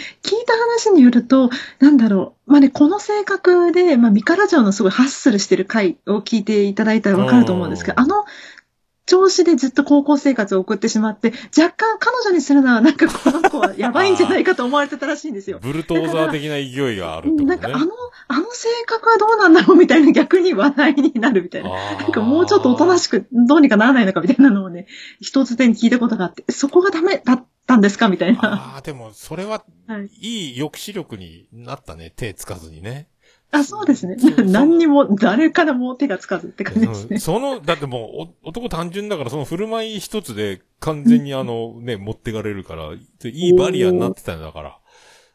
[0.46, 2.50] た話によると、なんだろう。
[2.52, 8.24] まあね、この性格で、まあ、ミカラジオのすごいハッスルしてる回を聞いていただいたらわかると思うんですけど、うんあの
[9.06, 15.60] 調子でずっと高校生活を送ってしまって、若干彼女にするのはなんかこの子はやばいんじゃないかと思われてたらしいんですよ。
[15.62, 17.44] ブルトーザー的な勢いがあるね。
[17.44, 17.86] なんかあの、
[18.28, 21.70] あの性格はどうなんだろうみたいな逆に話題になるみたいな。
[21.70, 24.86] なんかもうちょっとおとなしくどうにかならないのかみたいなのをね、
[25.20, 28.08] 一つでに聞いたことがあって、そこがダメだったんですか？
[28.08, 28.40] みたいな。
[28.42, 32.12] ああ、でも、それは、はいいい抑止力になったね。
[32.16, 33.08] 手つかずにね。
[33.52, 37.08] あ、そうですね何にも、誰からも手がつかずって感じですね。
[37.12, 44.78] うんその、だってもう、お男単純だから、その振る舞い一つで完全にあの、ね、持ってかれるから、いいバリアになってたんだから。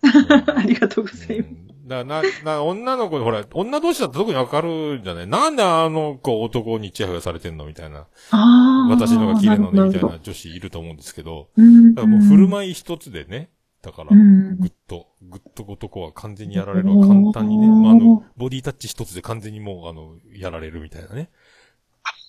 [0.56, 1.71] ありがとうございます。
[2.00, 5.28] うんだからな、な、女の子、ほら、女同士だと特にわかるんじゃない？
[5.28, 7.66] なんであの子男にチヤホヤされてんの？
[7.66, 8.08] みたいな。
[8.32, 8.90] ああ。
[8.90, 11.50] 私のが綺麗なのにみたいな女子いると思うんですけど。
[11.58, 11.94] うん。
[11.94, 13.50] だからもう振る舞い一つでね。
[13.82, 17.08] だから、うんぐっと、ぐっと男は完全にやられるわ。
[17.08, 17.68] 簡単にね。
[17.68, 21.32] まあ、あの、ボディタッチ一つで完全にもう、あの、やられるみたいなね。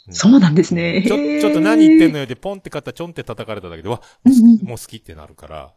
[0.08, 1.04] うんそうなんですね。
[1.06, 4.00] ちょ、ちょっと何言ってんのよって、ポンって肩ちょんって叩かれただけで、わ、
[4.62, 5.72] もう好きってなるから。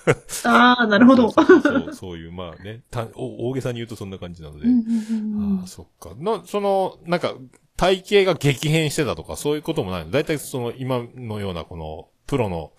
[0.50, 1.30] ああ、なるほど。
[1.30, 4.66] そうそう いう、まあね、たお大げさに言うとそんな感じなので。
[4.66, 6.14] ああ、そっか。
[6.18, 7.34] な、その、なんか、
[7.76, 10.10] 体型が激変してたとか、そういうこともないの？
[10.10, 12.72] だいたいその、今のようなこの、プロの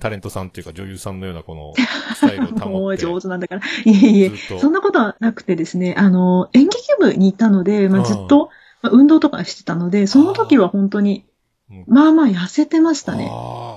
[0.00, 1.72] タレントさんというか女優さんのようなこの、
[2.14, 3.02] スタイルをもう保って。
[3.06, 3.60] 上手なんだから。
[3.60, 4.32] いえいえ。
[4.58, 8.50] そんなことはなくてですね、あの、演劇部に行ったので、まあ、うんずっと、
[8.86, 11.24] まあ、運動とかしてたので、その時は本当に
[11.68, 13.28] うん、まあまあ痩せてましたね。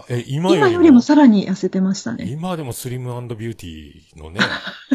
[0.10, 2.26] え、今より今よりもさらに痩せてましたね。
[2.30, 4.39] 今でもスリムビューティーのね。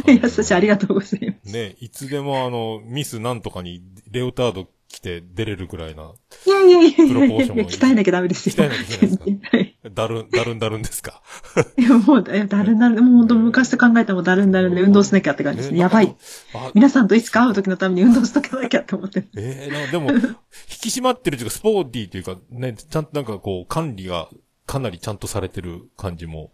[0.06, 1.52] 優 しい、ありがとうございます。
[1.52, 6.12] ね、いつでもあの、ミスなんとかにレオタード着て出れるぐらいな、
[6.46, 8.54] いやいやいやいやプロポーションもいや、鍛えなきゃダメですよ。
[8.54, 9.56] 鍛えなきゃいけないですか？
[9.56, 9.73] はい。
[9.92, 11.20] だるん、だるんだるんですか？
[11.76, 15.78] いや、もう、えだるんだるん、もう本当昔と考えたらもうだるんだるんで運動しなきゃって感じですね。
[15.78, 16.16] やばい。。
[16.54, 19.26] あ皆さんといつか会う時のために運動しとかなきゃって思って。
[19.36, 20.20] ええなでも、引
[20.68, 24.28] き締まってるというか、スポーティーというか、ね、ちゃんとなんかこう、管理が
[24.66, 26.52] かなりちゃんとされてる感じも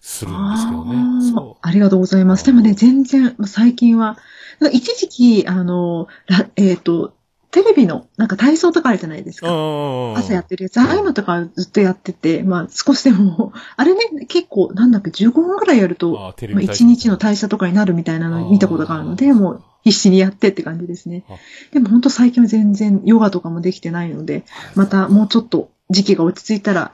[0.00, 1.32] するんですけどね。
[1.32, 2.44] そありがとうございます。
[2.44, 4.18] でもね、全然、まあ最近は、
[4.72, 7.14] 一時期、あの、らえっ、と、
[7.50, 9.46] テレビの、なんか体操とかあるじゃないですう。
[9.46, 9.52] か。
[9.52, 10.16] ん。
[10.18, 10.78] 朝やってるやつ。
[10.78, 21.34] ああいうのとかずっとやってて、まあ少しでも、 あれね、結構、なんだっけ、15分ぐらいやると、まあ、ビ体操1日の代謝とかになるみたいなのを見たことがあるので、もう必死にやってって感じですねあ。
[21.72, 26.92] でも本当最近は全然ヨガとかもできてないので、またもうちょっと時期が落ち着いたら、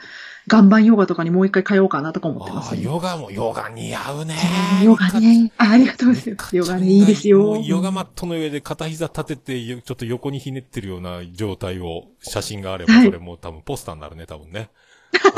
[0.50, 2.82] 岩盤ヨガとかにもう一回通おうかなとか思ってますね。
[2.82, 4.36] ヨガも、ヨガ似合うね。
[4.82, 5.50] ヨガね。
[5.56, 6.56] あありがとうございます。
[6.56, 7.56] ヨガね、いいですよ。
[7.56, 14.70] ヨガマットの上で片膝立てて、よちょっと横にひねってるような状態を、写真があれば、はいこれもう多分ポスターになるね、多分ね。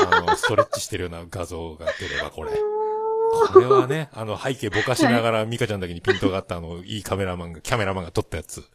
[0.09, 2.51] あの、ストレッチしてるような画像が出れば、これ。
[3.51, 8.61] これはね、あの、背景ぼかしながら、ミカちゃんだけにピントがあった、あの、いいカメラマンが、キャメラマンが撮ったやつ。
[8.61, 8.67] こ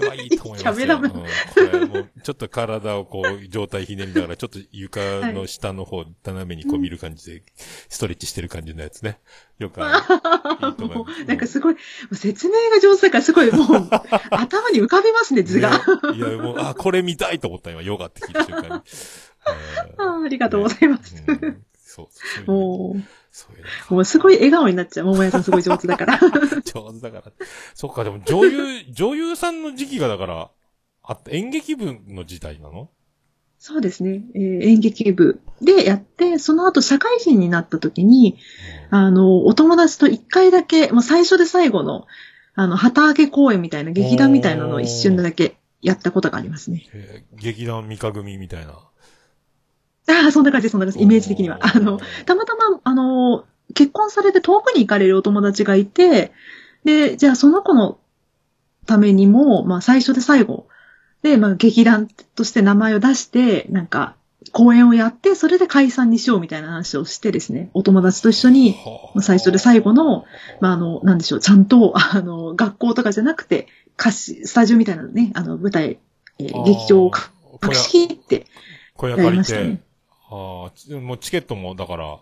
[0.00, 0.64] れはいいと思いますよ。
[0.64, 5.00] キャメラマンうん、これもう、ちょっと体をこう、状態ひねりながら、ちょっと床
[5.32, 7.42] の下の方、斜めにこう見る感じで、
[7.88, 9.20] ストレッチしてる感じのやつね。
[9.58, 10.04] よくある。
[10.66, 11.76] いいと思いもますうなんかすごい、
[12.12, 13.90] 説明が上手だからすごいもう、
[14.30, 15.70] 頭に浮かびますね、図が。
[15.70, 15.84] ね
[16.16, 18.82] いや、もう、あ、これ見たいと思った今、ヨガって聞いた瞬間に。
[19.46, 21.22] えーありがとうございます。
[21.26, 22.08] うんそう、
[22.46, 23.02] そう
[23.36, 25.06] そういうう、もうすごい笑顔になっちゃう。
[25.06, 26.20] 桃屋さんすごい上手だから。
[26.20, 26.30] ね
[26.64, 27.32] 上手だから。
[27.74, 30.50] そっか、でも女優、女優さんの時期がだから、
[31.02, 32.90] あ演劇部の時代なの？
[33.58, 34.22] そうですね。
[34.36, 38.38] えー演劇部でやって、その後社会人になった時に、
[38.90, 42.06] あの、お友達と一回だけ、もう最初で最後の、
[42.54, 46.86] あの、旗揚げ公演みたいな劇団みたいなのを一瞬だけやったことがありますね。
[46.92, 48.78] えー劇団三日組みたいな。
[50.08, 51.58] ああ、そんな感じ、そんな感じ、イメージ的には。
[51.60, 56.32] あの、たまたま、あの、結婚されて遠くに行かれるお友達がいて、
[56.84, 57.98] で、じゃあその子の
[58.86, 60.66] ためにも、まあ最初で最後。
[61.22, 64.16] で、まあ劇団として名前を出して、なんか、
[64.52, 70.26] 公演をやって、それで解散にしようみたいな話をしてですね、お友達と一緒に、はまあ最初で最後の、
[70.60, 75.98] まああの、なんでしょう、ちゃんと、あの、学校とかじゃなくて、歌詞、スタジオみたいなのね、あの、舞台、
[76.38, 77.12] えー劇場を
[77.62, 78.46] 隠し切ってやり
[78.96, 79.80] 小屋借りて、ましたね。
[80.34, 82.18] ああ、ちもうチケットも、だから、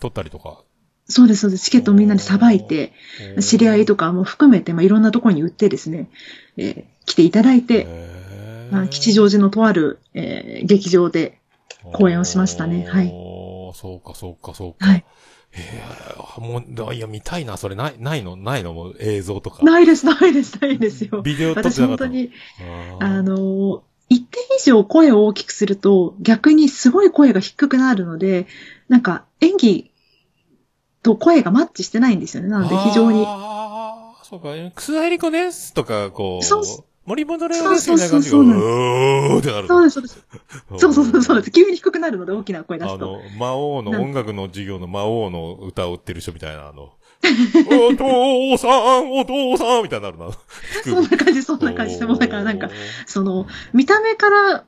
[0.00, 0.62] 取ったりとか。
[1.06, 1.64] そうです、そうです。
[1.64, 2.92] チケットをみんなでさばいて、
[3.40, 6.08] 知り合いとかも含めて、まあ、いろんなところに売ってですね、
[6.56, 7.88] えー来ていただいて、
[8.70, 11.40] まあ、吉祥寺のとある、えー劇場で、
[11.92, 13.08] 公演をしましたねはい
[13.74, 14.86] そうか、そうか、そうか。
[14.86, 15.04] はい。
[15.52, 15.82] え
[16.38, 18.36] えもう、だいや、見たいな、それ、ない、ないの？
[18.36, 18.74] ないの？
[18.74, 19.64] もう映像とか。
[19.64, 21.22] ないです、ないです、ないですよ。
[21.22, 22.30] ビデオ撮って私なかったの本当に、
[23.00, 23.82] あの
[24.60, 28.46] 以上声を大きくすると、逆にすごい声が低くなるので、
[28.88, 29.90] なんか演技
[31.02, 32.48] と声がマッチしてないんですよね。
[32.48, 33.24] なので非常に。
[33.26, 39.68] ああ、そうか、楠田絵理子ですとか、こう、そう森本レオですみたいな感じが、そうそうそううーってなる。
[39.68, 40.26] そうです、そうです。
[40.78, 41.50] そうそうそうそうです。
[41.50, 42.94] 急に低くなるので大きな声出すと。
[42.94, 50.30] あの、魔王の音楽の授業の魔王の歌を売ってる人みたいな、あの、お父さん、お父さんみたいになるな。
[50.84, 52.06] そんな感じ、そんな感じで。
[52.06, 52.70] もうだからなんか、
[53.06, 54.64] その、見た目から、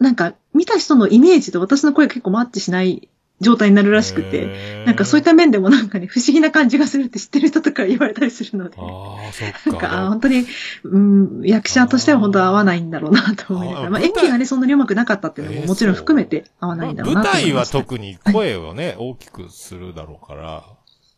[0.00, 3.08] なんか、見た人のイメージと私の声が結構マッチしない
[3.40, 8.82] 状態になるらしくて、てなんかそういった面でもなんかね、不思議な感じがするって知ってる人とか言われたりするので、あ
[9.28, 10.08] あ、そっなんか、あか。
[10.08, 10.46] 本当に、
[10.84, 17.78] うん、役者としては本当は合わないんだろうなと思いながら、まああ舞台演技がね、そんなに上手くなかったっていうのももちろん含めて合わないんだろうな舞台はと思いました。
[17.78, 20.64] 特に声をね、大きくするだろうから。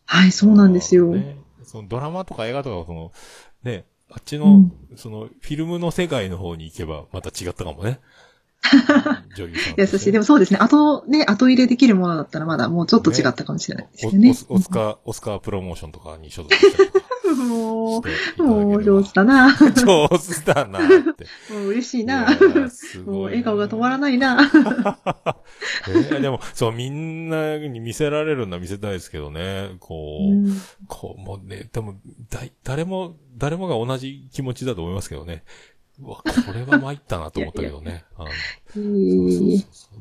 [0.06, 1.06] はい、そうなんですよ。
[1.08, 3.12] ねそのドラマとか映画とか、その、
[3.64, 8.00] ね、あっちの、うんその、フィルムの世界の方に行けば、また違ったかもね。
[9.36, 10.12] 女優さんと優しい。
[10.12, 10.58] でもそうですね。
[10.60, 14.30] 後、ね、後入れできるものだったらまだもうちょっと違ったかもしれないですおよね。
[14.30, 18.02] オスオスカー、オスカープロモーションとかに所属したりとかも
[18.38, 19.54] う、もう上手だな。
[19.56, 20.82] 上手だなっ
[21.14, 21.26] て。
[21.52, 22.26] もう嬉しいいな。
[22.32, 22.38] い
[23.06, 24.38] もう笑顔が止まらないな。
[25.88, 29.76] えーでも、そう、みんなに見せられるのは見せたいですけどね。
[29.80, 31.94] こう、うんこう、もうね、でも、
[32.30, 35.44] だい、誰も、誰もが同じ気持ちだと思いますけどね。
[36.00, 38.04] うわ、これは参ったなと思ったけどね。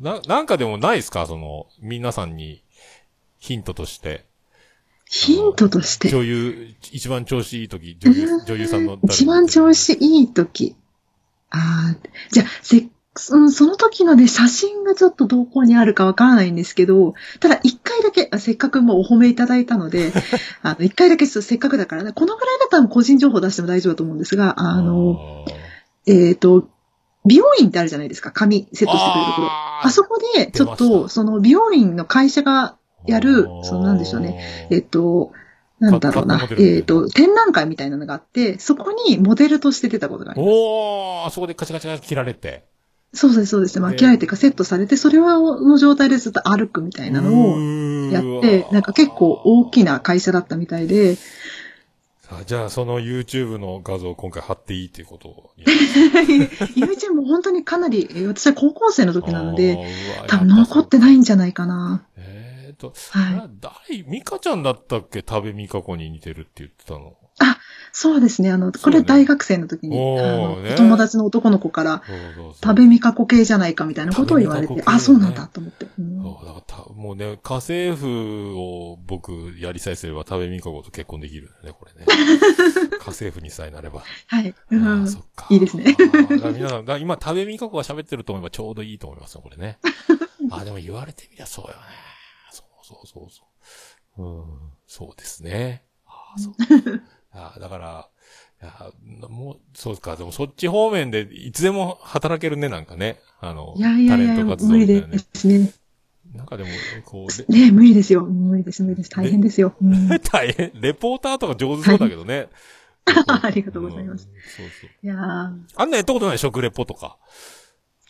[0.02, 1.26] な、なんかでもないですか？
[1.26, 2.64] その、皆さんに
[3.40, 4.26] ヒントとして。
[5.10, 9.14] ヒントとして、女優、一番調子いい時、女優、女優さんの誰？
[9.14, 10.76] 一番調子いい時。
[11.52, 12.88] ああ、じゃあ、せ、
[13.18, 20.12] そのその時のね、写真がちょっとどこにあるかわからないんですけど、ただ一回だけ、あせっかくもうお褒めいただいたので、
[20.64, 25.46] あの、一回だけせっかくだからね、このぐらいだったら個人情報出しても大丈夫だと思うんですが、あの、
[26.08, 26.68] えっ、と、
[27.26, 29.48] 美容院ってあるじゃないですか、髪セットしてくれるところ。
[29.48, 31.10] ああそこで、ちょっと、た。
[31.10, 32.76] その美容院の会社が
[33.08, 34.68] やる、そのなんでしょうね。
[34.70, 35.32] えっと、
[35.80, 40.50] なんだろうなえっと、展覧会みたいなのがあって、そこにモデルとして出たことがあります。
[40.50, 42.66] おー、あそこでカチャカチャ切られて。
[43.14, 43.80] そうです、そうです。
[43.80, 47.60] まあ、で着られてかセットされて、それはの状態でずっと歩くみたいなのを
[48.12, 55.52] やって、なんか結構大きな会社だったみたいで、さあじゃあ、その YouTube の画像を今回貼っていいっていうことを。
[56.76, 59.78] YouTube も本当にかなり、えー私は高校生の時なので、
[60.28, 62.06] 多分残ってないんじゃないかな。
[62.18, 62.45] えー
[62.76, 63.50] と、は
[63.90, 65.20] いミカちゃんだったっけ？
[65.28, 67.18] 食べミカ子に似てるって言ってたの。
[67.98, 68.52] そうですね。
[68.52, 72.04] あの、これ大学生の時に、おーあのね友達の男の子から。
[72.62, 75.88] 食べみかこ系じゃないかみたいなことを言われて、ねあ、そうなんだと思って。
[75.98, 82.06] うんそう、だからた、もうね、家政婦を僕やりさえすれば食べみか子と結婚できるね、これね。
[83.00, 84.04] 家政婦にさえなれば。
[84.28, 84.50] はい。
[84.50, 85.48] あうんあ、そっか。
[85.50, 85.96] いいですね
[86.54, 89.78] 皆さん、今食べみか子が喋ってると思えばちょうどいいと思いますよ、これね。
[90.52, 92.15] あ、でも言われてみりゃそうよね。
[92.86, 93.44] そうそうそうそ
[94.18, 94.24] う。
[94.24, 94.46] うん、
[94.86, 95.84] そうですね。
[96.06, 96.54] ああ、そう。
[97.32, 98.10] あだから、
[98.62, 98.92] いや、
[99.28, 103.20] もう、そうか、でもそっち方面でいつでも働けるね、なんかね。
[103.40, 105.40] あの、いやいやいや、タレント活動無理みたいなねで。
[105.40, 105.74] すね。
[106.34, 106.70] なんかでも、
[107.06, 108.22] こう、ね無理ですよ。
[108.22, 109.10] 無理です、無理です。
[109.10, 109.74] 大変ですよ。
[109.82, 112.48] うんレ大変、レポーターとか上手そうだけどね。
[113.28, 114.90] ありがとうございますんそうそう。
[115.04, 115.16] いや
[115.76, 117.18] あんなやったことない食レポとか。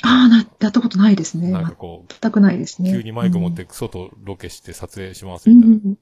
[0.02, 1.52] あ、な、やったことないですね。
[1.52, 2.92] なんかこう、全くないですね。
[2.92, 5.76] 急にマイク持って外ロケして撮影しますうん、みたいな。
[5.76, 5.98] うん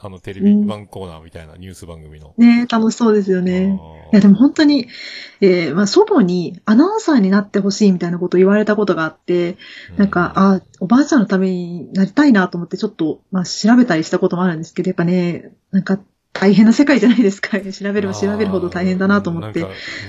[0.00, 2.34] あの、テレビ番コーナーみたいなニュース番組の。
[2.36, 3.78] ね楽しそうですよね。
[4.12, 4.88] いや、でも本当に、
[5.40, 9.56] えー、まあ、祖母にアナウンサーになってほしいみたいなことを言われたことがあって、
[9.96, 16.00] なんか、あ、おばあちゃんのためになりたいなと思ってちょっと、まあ、調べたりしたこともあるんですけど、やっぱね、なんか、
[16.40, 17.58] 大変な世界じゃないですか。
[17.72, 19.68] 調べれば調べるほど大変だなと思って、ね、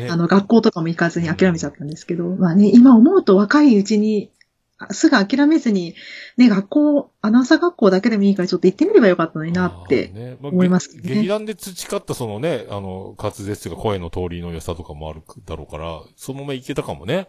[0.09, 4.31] あの、学校とかも行かずに諦めちゃったんですけど、まあね、今思うと若いうちに
[4.91, 5.95] すぐ諦めずに、
[6.37, 11.01] ね、学校、アナウンサー学校だけでもいいからちょっと行ってみればよかったのになって思いますね。
[11.03, 17.27] まあ、劇団で培ったそのね、あの、滑舌とか声の通りの良さとかもあるだろうから、そのままいけたかもね。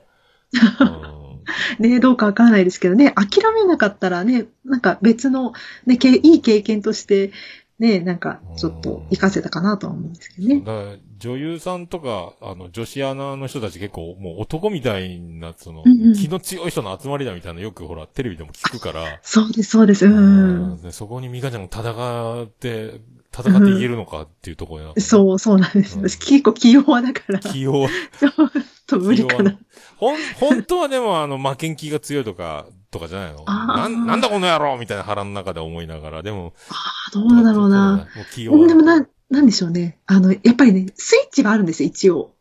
[1.80, 5.52] うん、 ねどうかわからないですけどね、諦めなかったらね、なんか別の、
[5.86, 7.32] ね、いい経験として、
[7.80, 10.60] ね、なんか、ちょっと活かせたかなとは思うんですけどね。
[10.60, 19.18] だから女優さんとか、あの、女子アナの人たち結構、もう男みたいな、その、うんうん、気の強い人の集まりだみたいなよくほら、テレビでも聞くから。
[19.24, 20.04] そうです、そうです。
[20.04, 20.78] うん。
[20.90, 23.00] そこにミカちゃんが戦って、
[23.34, 25.96] 戦っていけるのかっていうところな、うん、そう、そうなんです。
[25.96, 27.38] うん、結構器用だから。
[27.38, 27.88] 器用。
[28.20, 28.52] ちょっ
[28.86, 29.58] と無理かな。
[29.96, 33.44] ほん、本当はでもあの、負けん気が強いとか、とかじゃないの？
[33.44, 36.52] なん、なんだこの野郎みたいな腹の中で思いながら、でも。
[36.68, 36.74] あ
[37.08, 38.08] あ、どうだろうな。
[38.16, 39.98] もう器用でもな、なんでしょうね。
[40.06, 42.32] あの、やっぱりね、スイッチがあるんですよ、一応。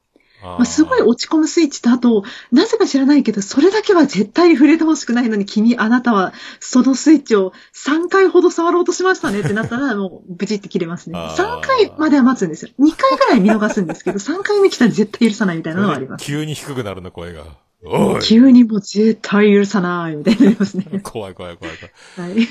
[0.41, 11.19] まあ、すごい落ち込むスイッチと、あと、なぜか知らないけど、それだけは絶対に触れてほしくないのに、君、あなたは、そのスイッチを3回ほど触ろうとしましたねってなったら、 もう、ブチって切れますね。
[11.19, 12.71] 3回までは待つんですよ。
[12.79, 16.23] 2回ぐらい見逃すんですけど、3回目来たら絶対許さないみたいなのはあります。
[16.25, 17.43] 急に低くなるの、声が。
[18.23, 20.99] 急にもう絶対許さないみたいになりますね。
[21.03, 21.75] 怖い怖い怖い
[22.17, 22.35] 怖い。
[22.35, 22.47] はい。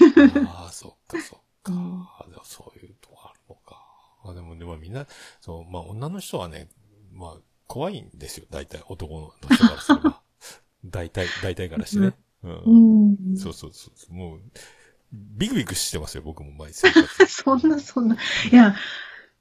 [0.47, 1.73] ああ、そっかそっか。
[1.73, 2.07] うん、
[2.45, 3.85] そういうとこあるのか。
[4.25, 5.07] あでも、でもみんな、
[5.41, 6.69] そう、まあ女の人はね、
[7.12, 7.37] まあ、
[7.67, 10.23] 怖いんですよ、大体、男の人からすれば。
[10.85, 12.14] 大体、大体からしてね。
[12.45, 13.17] うん。
[13.31, 14.14] うん、そうそうそう。
[14.14, 14.41] もう、
[15.12, 17.27] ビクビクしてますよ、僕も毎生活。
[17.27, 18.17] そんな、そんな。
[18.51, 18.77] いや、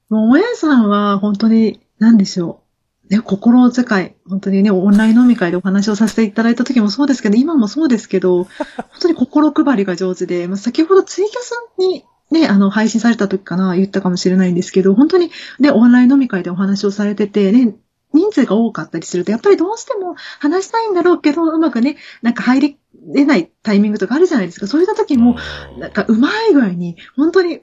[0.10, 2.66] もう、親さんは本当に、なんでしょう。
[3.10, 4.12] ね、心遣い。
[4.30, 8.43] 本当にね、オンライン飲み会でお話をさせていただいた時もそうですけど、今もそうですけど、
[8.78, 17.76] 本当に心配りが上手で、まあ、先ほどツイキャスにね、あの、配信された時かな、言ったかもしれないんですけど、本当にね、オンライン飲み会でお話をされてて、ね、
[18.13, 24.67] 人数が多かったりすると、やっぱりどうしても話したいんだろうけど、うまくね、なんか入り出ないタイミングとかあるじゃないですか。
[24.67, 25.38] そういった時も、
[25.78, 27.62] なんかうまい具合に、本当に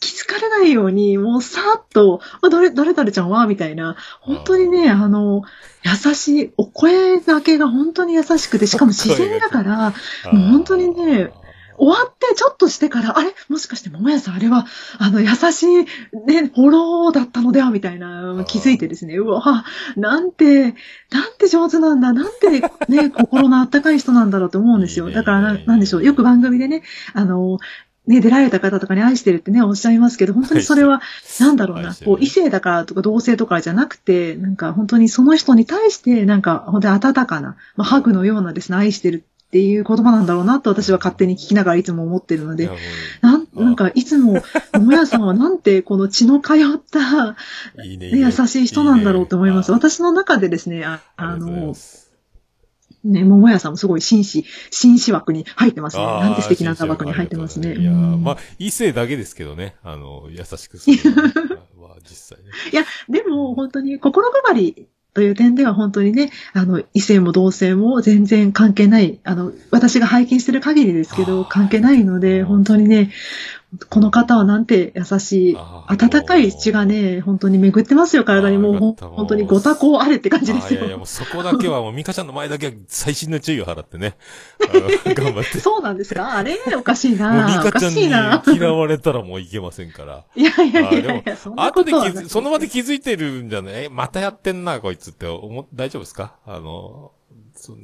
[0.00, 5.42] 気づかれないように、もうさーっと、あ、どれ、誰々ちゃんはみたいな、本当にね、あの、
[5.82, 9.94] 優しい、お声だけが本当に優しくて、 しかも自然だから、
[10.32, 11.32] もう本当にね、
[11.78, 13.32] 終わってちょっとしてから、あれ？
[13.48, 14.66] もしかして桃屋さんあれは、
[14.98, 19.64] あの、優しい、ね、フォローだったのではみたいな、気づいてですね、うわ、
[19.96, 20.74] なんて、
[21.10, 25.10] なんて上手なんだ、なんてね、 心のあったかい人なんだろうと思うんですよ。
[25.10, 26.82] だからな、なんでしょう、よく番組でね、
[27.14, 27.58] あの、
[28.08, 31.02] ね、出られた方とかに愛してるってね、おっしゃいますけど、本当にそれは、
[31.40, 42.70] なんだろうな、こう、異性だからとか同性とかじゃなくて、なんか本当にその人に対して、なんか、本当に温かな、まあ、ハグのようなですね、愛してるっていう言葉なんだろうなと私は勝手に聞きながらいつも思ってるので、
[43.22, 44.42] なんなんかいつも、
[44.74, 47.34] 桃屋さんはなんてこの血の通った
[47.82, 49.68] いいね、優しい人なんだろうと思います。
[49.68, 51.74] いいね、私の中でですね、ああの、
[53.04, 56.04] ね、桃屋さんもすごい紳士、紳士枠に入ってますね。
[56.04, 57.76] なんて素敵なタバコに入ってますね。
[57.76, 59.76] いや、まあ、異性だけですけどね。
[59.82, 60.98] あの、優しくする
[61.78, 62.50] は実際ね。
[62.72, 73.10] いや、でも本当に心配りという点では本当にね、あの、異性も同性も全然関係ない、あの、私が拝見してる限りですけど、関係ないので、本当にね、
[73.90, 75.56] この方はなんて優しい、
[75.88, 80.80] 温かい血がね、本当に巡ってますよ、体にもう、本当にご多幸あれって感じですよ。
[80.80, 84.16] いやいや、もうそこだけはもう、ミカちゃんの前だけは最新の注意を払ってね。
[85.14, 85.60] 頑張って。
[85.60, 86.36] そうなんですか？
[86.38, 90.24] あれおかしいなもうミカちゃんに嫌われたらもういけませんから。
[90.34, 96.36] いやいやいやいや、そんな後で気づ、その場で気づいてるんじゃないえ、またやってんな、こいつって思、大丈夫ですか？
[96.46, 97.12] あの、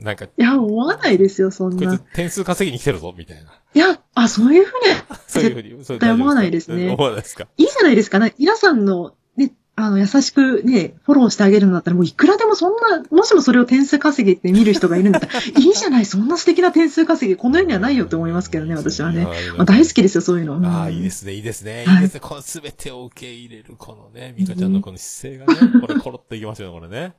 [0.00, 0.24] なんか。
[0.24, 1.98] いや、思わないですよ、そんな。
[1.98, 3.50] 点数稼ぎに来てるぞ、みたいな。
[3.74, 4.94] いや、あ、そういうふうに。
[5.26, 5.84] そういうふうに。
[5.84, 6.90] 絶対思わないですね。
[6.90, 7.46] 思わないですか。
[7.56, 8.20] いいじゃないですか。
[8.38, 19.26] 皆さんの、ね、あの、優しくね、フォローしてあげるんだったら、もういくらでもそんな、もしもそれを点数稼ぎって見る人がいるんだったら、 いいじゃない、そんな素敵な点数稼ぎ、この世にはないよって思いますけどね、私はね。
[19.56, 20.54] まあ、大好きですよ、そういうの。
[20.68, 21.84] ああ、いいですね、いいですね。
[21.88, 22.20] いいですね。
[22.20, 27.14] このすべてを受け入れる、このね、ミカちゃんのこの姿勢がね、 これコロッといきますよね、これね。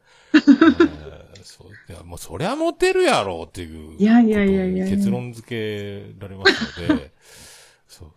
[1.45, 3.95] そういや、もうそりゃモテるやろっていう。
[3.97, 7.13] いやいやいやいや結論付けられますので。
[7.87, 8.09] そう。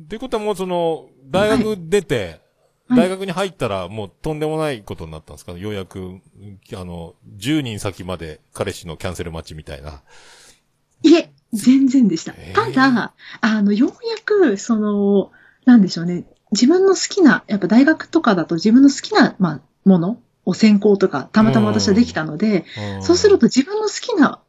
[0.00, 2.40] ってことはもうその、大学出て、
[2.88, 6.20] はい、大学に入ったらもうとんでもないことになったんですか、ようやく、
[6.74, 10.02] あの、10人先まで彼氏のキャンセル待ちみたいな。
[11.02, 12.34] いえ、全然でした。
[12.54, 15.32] ただ、あの、ようやく、その、
[15.64, 16.24] なんでしょうね。
[16.52, 20.20] 自分の好きな、やっぱ大学とかだと自分の好きな、まあ、もの
[20.50, 22.64] を専攻とか、たまたま私はできたので、
[22.98, 24.40] んそうすると自分の好きな、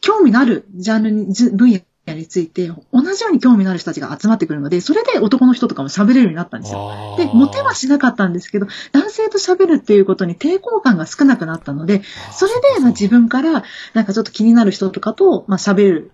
[0.00, 1.70] 興味のあるジャンルに、じ分
[2.06, 7.16] 野について、同じように興味のある人たちが集まってくるので、それで男の人とかも喋れるようになったんですよ。
[7.18, 12.02] で、モテはしなかったんですけど、男性と喋るっていうことに抵抗感が少なくなったので、
[12.32, 13.64] それで、まあ、自分から、
[13.94, 16.12] なんかちょっと気になる人とかと、まあ、喋る。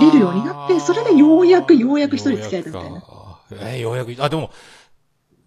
[0.00, 3.04] 出るようになってそれでようやくようやく一人付き合えたみたいな。
[3.52, 4.50] えーようやく、あ、でも、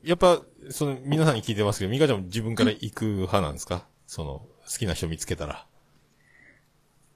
[0.04, 3.86] やっぱ、その、皆さんに聞いてますけど、ミカちゃんも自分から行く派なんですか？
[4.08, 5.66] その、好きな人見つけたら。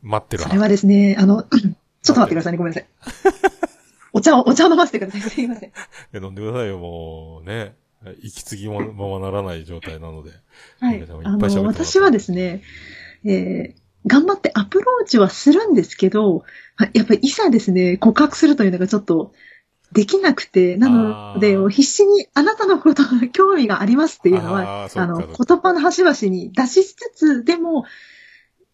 [0.02, 2.88] 待ってるそれはですね、あの、 ちょっと待ってくださいね、ごめんなさい。
[4.14, 5.22] お茶を、お茶を飲ませてください。
[5.22, 5.72] すいません。
[6.14, 7.76] え飲んでくださいよ、もうね。
[8.22, 10.32] 息継ぎもままならない状態なので。
[10.80, 11.02] はいい。
[11.02, 12.62] あいっぱい喋ってもらの、私はですね、
[13.26, 16.44] えー、頑張ってアプローチはするんですけど、
[16.78, 19.34] まやっぱりいざですね、告白するというのがちょっと
[19.92, 27.86] できなくて、なので、必死にあなたのことが興味がありますっていうのは、あの、言葉の端々に出しつつ、でも、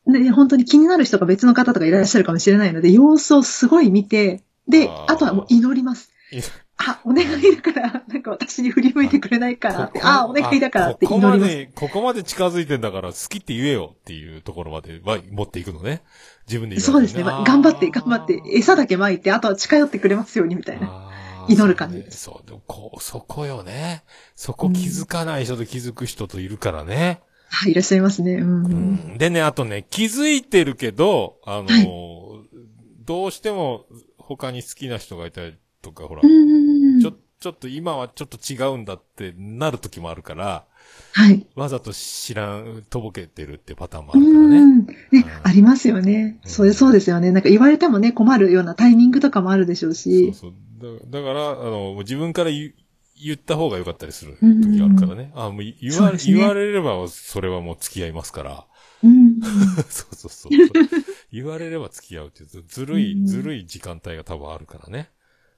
[0.05, 6.11] ね、本当に気になる人が別の方とかいらっしゃるかもしれないので、様子をすごい見て、であ、とはもう祈ります。
[6.31, 6.41] い。
[6.85, 11.55] あ、お願いだから、なんか私に振り向いてくれないからって、ここあ、お願いだからってここま祈ります。
[11.55, 16.03] で、ここまで近づいてんだから好きって言えよっていうところまでは持っていくのね。
[16.47, 17.23] 自分で言われてそうですね。
[17.23, 21.09] まあ頑張って、頑張って、餌だけ撒いて、あとは近寄ってくれますようにみたいな。
[21.49, 24.03] 祈る感じですそうねそう、でもこう、そこよね。
[24.35, 27.21] そこ気づかない人と気づく人といるからね。
[27.49, 28.35] はい、いらっしゃいますね。
[28.35, 28.65] うん。
[28.65, 32.43] うんでね、あとね、気づいてるけど、あのーは
[33.05, 33.85] どうしても
[34.17, 40.65] 他に好きな人がいたりとか、ほら、うんちょ、ちょっと今はちょっと違うんだってなる時もあるから、
[41.11, 41.45] はい。
[41.55, 44.65] わざと知らん、とぼけてるってパターンもあうるからね。
[44.65, 44.85] ん。
[44.85, 46.39] ねうん、ありますよね。
[46.43, 47.31] うんそうそうですよね。
[47.31, 50.33] なんか言われてもね、困るようなタイミングとかもあるでしょうそうし。
[50.33, 50.53] そう。
[51.11, 52.73] だだから、あの、自分から言う
[53.21, 55.31] 言った方が良かったりする時があるからね。
[55.35, 58.65] あもう言わ、ね言われれば、それはもう付き合いますから。
[59.03, 59.39] うん。
[59.89, 60.51] そうそうそう。
[61.31, 65.09] 言われれば付き合うっていう、ずるい、うんずるい時間帯が多分あるからね。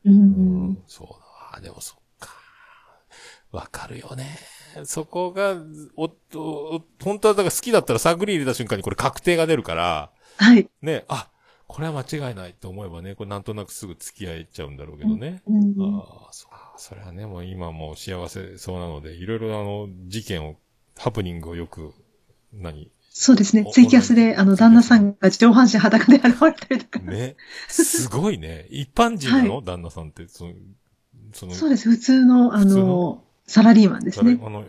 [0.05, 0.09] う。
[0.09, 1.57] うんん、そうだ。
[1.57, 2.31] あでもそっか。
[3.51, 4.37] わかるよね。
[4.83, 5.55] そこが、
[5.95, 10.69] お、お、本当はだから好きだったらサグリ入れた瞬間にこれ確定が出るから、はい。
[10.81, 11.29] ね、あ、
[11.67, 15.41] これは間違いないと思えばね、これなんとなくすぐ付き合えちゃうんだろうけどね。
[15.47, 15.97] うん。
[15.97, 20.57] ああ、そうあそれはね、もう今もう幸せそうなので、いろいろあの、事件を、
[20.97, 21.93] ハプニングをよく、
[22.53, 22.91] 何？
[23.17, 23.71] そうですねお。
[23.71, 27.05] ツイキャスで、あの、旦那さんが上半身裸で現れたりとか。
[27.05, 27.37] ね。
[27.69, 28.67] すごいね。
[28.69, 30.53] 一般人なの、旦那さんって、その、
[31.31, 31.89] その、そうです。
[31.89, 34.37] 普通の、あのの、サラリーマンですね。
[34.43, 34.65] あの、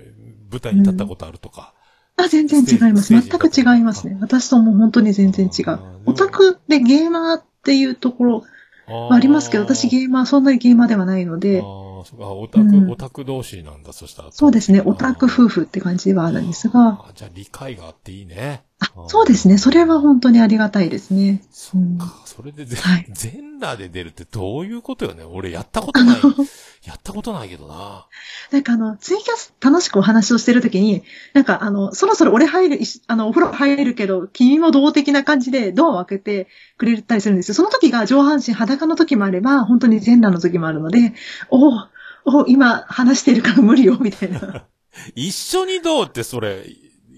[0.52, 1.74] 舞台に立ったことあるとか？
[2.16, 3.12] あ、全然違います。
[3.12, 4.16] 全く違いますね。
[4.20, 5.78] 私とも本当に全然違う。
[6.06, 8.44] オタクでゲーマーっていうところ
[8.86, 14.28] あはありますけど、私ゲーマー、そんなにゲーマーではないのであ、ーそうか、オタク、うんオタク同士なんだ、そしたら。
[14.30, 18.62] そうですね、オタク夫婦って感じではあるんですが、あーじゃあ理解があっていいね。
[18.78, 21.42] あ、そうですね、それは本当にありがたいですね。
[21.50, 26.16] そっか、それでぜ、はい全裸で出るってどういうことよね俺やったことない。
[26.84, 28.06] やったことないけどな。
[28.52, 31.02] なんかあの、ツイキャス楽しくお話をしてるときに、
[31.32, 37.54] なんかあの、そろそろ俺入る、あの、お風呂入るけど、君も同的な感じでドアを開けてくれたりするんですよ。
[37.54, 41.14] その時が上半身裸の時もあれば、本当に全裸の時もあるので、
[41.50, 41.72] おお
[42.26, 44.66] お今話してるから無理よ、みたいな。
[45.14, 46.66] 一緒にどうってそれ、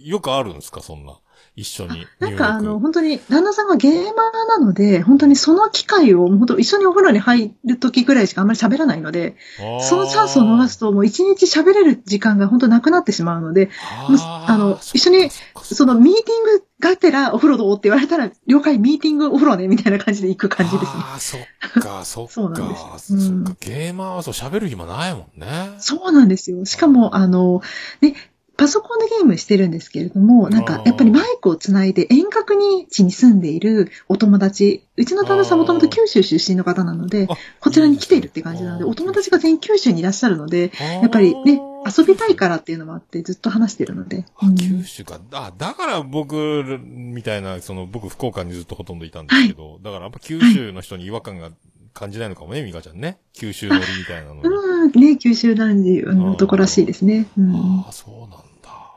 [0.05, 1.19] よくあるんですかそんな。
[1.59, 2.07] 一緒に。
[2.21, 4.15] なんかあの、本当に、旦那さんがゲーマー
[4.49, 9.35] なので、本当にその機会を、本当一緒にお風呂に入る時ぐらいしかあんまり喋らないので、
[9.81, 15.31] そのチャンスを逃すと、もう一日喋れる時間が本当なくなってしまうので、あーあの一緒に
[15.63, 20.91] そのミーティングがてらお風呂どうって言われたら、了解、ミーティングお風呂ね、みたいな感じで行く感じですね。
[20.95, 21.41] ああ、そっ
[21.83, 22.33] か、 そっか。
[22.33, 25.75] そうなんですようんか、ゲーマーはそう喋る暇ないもんね。
[25.81, 26.65] そうなんですよ。
[26.65, 27.63] しかも、あの、
[28.01, 28.15] ね、
[28.59, 44.25] パソコンでゲームしてるんですけれども、なんか、やっぱりマイクをつないで遠隔に地に住んでいるお友達、うちの旦那さんもともと九州出身の方なのであ、こちらに来ているって感じなので、いいお友達が全員九州にいらっしゃるので、ややっぱりね、遊びたいからっていうのもあって、ずっと話してるので。
[44.39, 45.21] あうん、九州か。
[45.31, 51.53] あ、だから僕みたいな、その、僕福岡にずっとほとんどいたんですけど、だからやっぱ九州の人に違和感が
[51.95, 53.19] 感じないのかもね、ミカちゃんね。
[53.33, 54.41] 九州乗りみたいなのに。
[54.43, 57.27] うん、ね、九州男児の男らしいですね。
[57.39, 57.55] うん。
[57.55, 58.48] ああ、そうなんだ。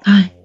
[0.02, 0.42] はい。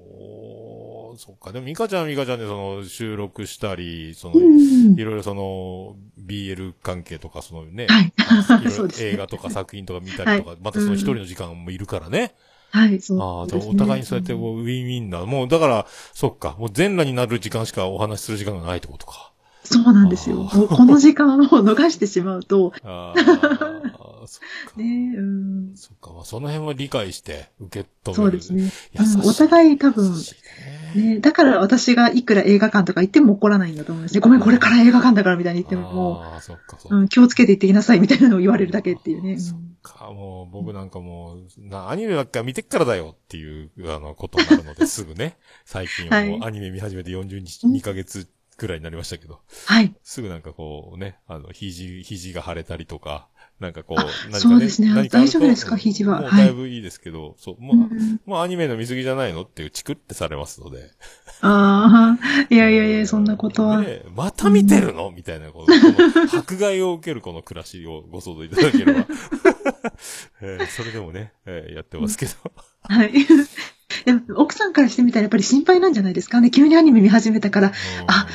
[1.18, 1.52] そっか。
[1.52, 8.12] でも、ミカちゃんはミカちゃんで、その、収録したり、その、うんいろいろその、BL 関係とか、そのね、はい
[9.00, 12.34] 映画とか作品とか見たりとか、はいまたその一人の時間もいるからね。
[12.70, 13.60] はい、そああ、うです、ね。
[13.62, 15.24] じゃあお互いにそうやってもうウィンウィンな。
[15.24, 16.56] もうだから、そっか。
[16.58, 19.32] もう全裸になる時間しかお話しする時間がないってことか。
[19.64, 20.48] そうなんですよ。
[20.52, 23.95] この時間を逃してしまうと、ああ、あ、
[24.26, 24.80] そっか。
[24.80, 25.76] ねうん。
[25.76, 26.12] そっか。
[26.12, 28.14] まあ、その辺は理解して受け止める。
[28.14, 28.72] そうですね。
[28.92, 29.20] 優しい。
[29.20, 30.16] うんお互い多分ね。
[30.94, 34.20] ね、だから私がいくら映画館とか行っても怒らないんだと思うんですね。
[34.20, 36.96] ごめん、これから映画館だからみたいに言っても、もああ、そっか、そっう、か。
[36.96, 39.32] うん、気をつけて行ってきなさいみたいなのを言われるだけっていうね。
[39.32, 45.36] うんそっか、もう、僕なんかもう、な、アニメばっか見てっからだよっていう、あの、ことになるので、すぐね。
[45.64, 49.94] 最近はもうはいアニメ見始めて40日、2ヶ月くらいになりましたけど、はい。
[50.02, 53.28] すぐなんかこうね、あの、肘、肘が腫れたりとか、
[53.58, 60.90] なんかこう、あ何かそうですね大丈夫ですか肘はもうはいだいぶいいですけど、そう、もう、うんもうアニメの見過ぎじゃないのっていうチクってされますので。
[61.40, 63.80] ああ、いやいやいや、そんなことは。
[63.80, 65.10] でまた見てるの？
[65.10, 69.06] みたいなこと、この迫害を受けるこの暮らしをご想像いただければ。
[70.42, 72.32] えーそれでもね、えーやってますけど。
[72.82, 73.12] はい。
[74.04, 76.50] でも奥さんからしてみたらやっぱり心配なんじゃないですかね。
[76.50, 77.72] 急にアニメ見始めたから、
[78.06, 78.26] あ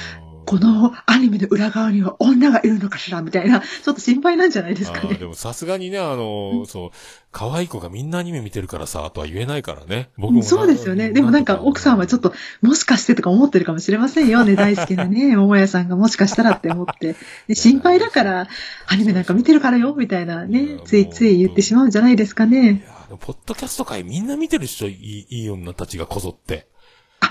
[0.45, 5.25] このアニメの裏側には女がいるのかしらみたいな、ちょっと心配なんじゃないですかねで。
[5.25, 6.89] もさすがにね、あの、そう、
[7.31, 10.09] 可愛い子がみんなアニメ見てるからさ、とは言えないからね。
[10.17, 11.11] 僕もなそうですよね。
[11.11, 14.55] でもなんか奥さんはちょっと、もしかしてとか思ってるかもしれませんよね。
[14.57, 17.15] 大好きなね、桃屋さんがもしかしたらって思って。
[17.47, 18.47] で心配だから、
[18.87, 22.83] アニメなんか見てるからよ、みたいないやね、ついつい言ってしまうんじゃないですかいね。
[22.85, 26.70] や、でもポッドキャスト界みんな見てる人いい、いい女たちがこぞって。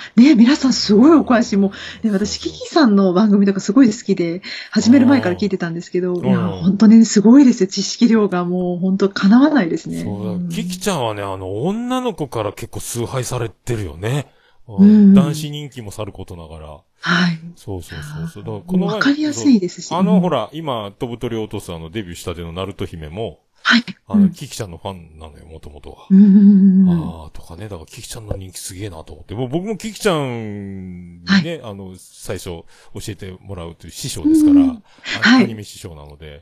[0.00, 1.56] あ、ね皆さんすごいお詳しい。
[1.56, 1.72] も
[2.02, 7.66] う、ね、私、キキさんの番組とかすごい好きで、始める前から聞いてたんですけど、いや、うん本当にすごいですよ。
[7.68, 10.02] 知識量がもう本当叶わないですね。
[10.02, 14.32] そううんだ、キキちゃんはね、あの、女の子から結構崇拝されてるよね。
[14.66, 16.68] うん男子人気もさることながら。
[17.00, 17.40] はい。
[17.56, 18.44] そうそうそうそう。
[18.44, 19.92] だからもうわかりやすいですし。
[19.92, 20.28] あの、うんほ。
[20.28, 23.84] ら、今、飛ぶ鳥を落とすあの、デビューしたてのナルト姫も、はい。
[24.06, 26.06] あの、うんキキちゃんのファンなのよ、もともとは。
[26.10, 29.34] ああ、とかね、だからキキちゃんの人気すげえなと思って。
[29.34, 32.64] もう僕もキキちゃんにね、あの、最初教
[33.08, 36.36] えてもらうという師匠ですから、アニメ師匠なので、は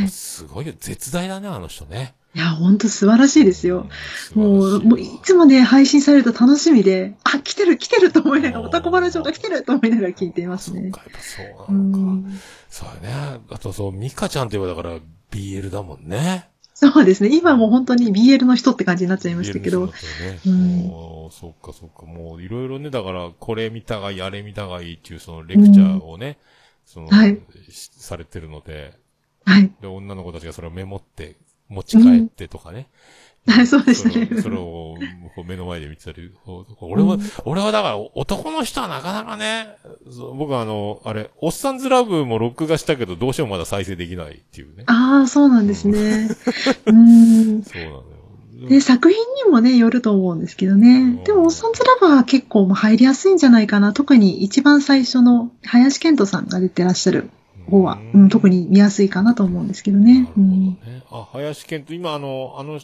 [0.00, 2.16] いあすごいよ、絶大だね、あの人ね。
[2.34, 3.86] いや、本当素晴らしいですよ。
[4.34, 4.42] うん。
[4.42, 10.82] もう、もういつもね、配信されると楽しみで、あ、来てる来てると思いながら、あーおたこばラジオが来てると思いながら聞いていますね。
[10.82, 12.28] そうか、やっぱそううなのか。
[12.28, 13.40] んそうやね。
[13.50, 14.98] あとそう、ミカちゃんって言えばだから
[15.30, 16.48] BL だもんね。
[16.74, 17.34] そうですね。
[17.34, 19.92] 今もう本当に BL の人って感じになっちゃいましたけどね。
[20.46, 22.04] うんもうそっかそっか。
[22.04, 26.38] もういろいろね、だから、これ見たがいい、あれ見たがいいっていうそのレクチャーをね、
[26.84, 28.92] その、はいしされてるので、
[29.46, 29.72] はい。
[29.80, 31.36] で、女の子たちがそれをメモって、
[31.68, 32.74] 持ち帰ってとかね。
[32.76, 32.86] はい
[33.66, 34.96] そうですねそれを
[35.46, 36.32] 目の前で見てたり、
[36.80, 39.76] 俺は、うん俺はだから男の人はなかなかね、
[40.36, 44.84] 僕はあの、あれ、おっさんずラブも録画したけどどうしてもまだ再生できないっていうね。
[44.86, 46.28] ああ、そうなんですね。
[46.86, 47.62] うん。
[47.62, 48.16] そうなのよ。
[48.68, 51.22] で、作品にもね、よると思うんですけどね。
[51.24, 53.92] でも、おっさんずラバーは結構もう入りやすいんじゃないかな。
[53.92, 57.28] 特に一番最初の林健人さんが出てらっしゃる
[57.70, 60.14] 方は、うん、特に見やすいかなと思うんですけどね。
[60.14, 60.60] なるほどうん。
[60.64, 61.02] ね。
[61.10, 62.80] あ、林健と、今あの、あの、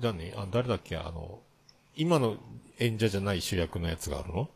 [0.00, 1.40] だね、あ、誰だっけ、あの、
[1.96, 2.36] 今の
[2.78, 4.48] 演者じゃない主役のやつがあるの？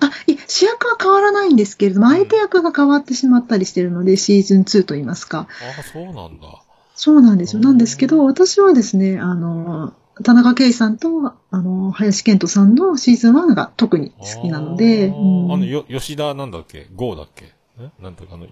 [0.00, 5.48] あ、いや主役は変わらないんですけれども、相手役が変わってしまったりしてるので、シーズン2と言いますか。
[5.78, 6.62] あ、そうなんだ。
[6.94, 7.60] そうなんですよ。
[7.60, 15.12] うんなんですけど、私はですね、あの、田中圭さんと、あの、林健人さんのシーズン1が特に好きなので、あ
[15.56, 16.88] の、よ、吉田なんだっけ？
[16.94, 17.54] ゴーだっけ？
[17.78, 17.90] え？
[18.02, 18.44] なんとかあの、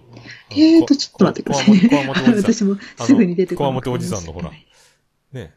[0.49, 1.89] えーと、ちょっと待ってくださいね。
[2.35, 3.83] 私もすぐに出てこ小山ない。
[3.83, 4.51] 手おじさんのほら。
[5.31, 5.53] ね。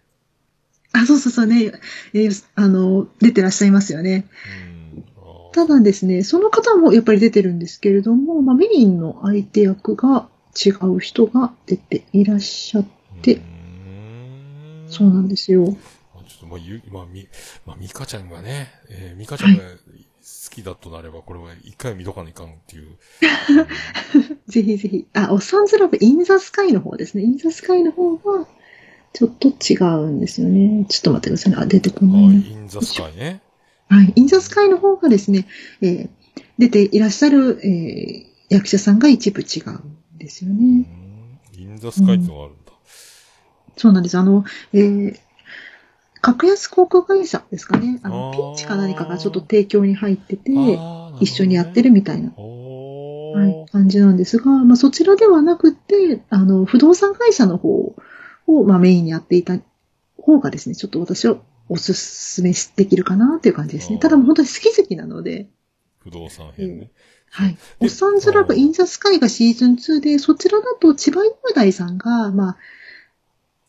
[0.93, 1.73] あ、そうそうそうね。
[2.13, 4.27] えーあの、出てらっしゃいますよね。
[5.53, 12.87] ただですね、その方もやっぱり出てるんですけれども、まあ、メインの相手役が違う人が出ていらっしゃっ
[13.21, 13.41] て、
[14.89, 15.67] そうなんですよ。
[15.67, 15.77] ちょ
[16.37, 17.29] っとまあ、ゆ、まあ、み、
[17.67, 22.97] まあ、ミカちゃんがね、えー、ミカちゃんが好きだとなれば、これは一回見とかないかんっていう。
[24.49, 25.07] ぜひぜひ。
[25.13, 27.25] あ、おっさんずラブ in the sky の方ですね。
[27.25, 28.47] in the sky の方は、
[29.13, 30.87] ちょっと違うんですよね。
[30.89, 31.59] ちょっと待ってくださいね。
[31.61, 32.33] あ、出てこあないな。
[32.35, 33.43] インザスカイね。
[33.89, 34.13] はい。
[34.17, 35.47] in the sky の方がですね、
[35.81, 36.09] えー
[36.59, 40.61] 出ていらっしゃる、えー役者さんが一部違うんですようね。
[40.61, 40.87] ん
[41.59, 42.73] in the sky ってのがあるんだ。
[43.77, 44.17] そうなんです。
[44.19, 45.17] あの、えー
[46.21, 47.99] 格安航空会社ですかね。
[48.05, 50.79] あの、あーピンチか何かがちょっと提供に入ってて、ね
[51.21, 53.73] 一緒にやってるみたいな、おはいー。
[53.73, 57.95] 感じなんですが、まあ、そちらではなくて、あの、不動産会社の方
[58.47, 59.59] を、まあ、メインにやっていた
[60.19, 61.37] 方がですね、ちょっと私は
[61.69, 63.99] おすすめできるかなっていう感じですね。
[63.99, 65.49] ただもう本当に好き好きなので、
[65.99, 66.91] 不動産編ね。
[67.31, 67.55] はい。
[67.55, 72.57] でおっさんずラブインザスカイがシーズン2で、そちらだと千葉雄大さんが、ま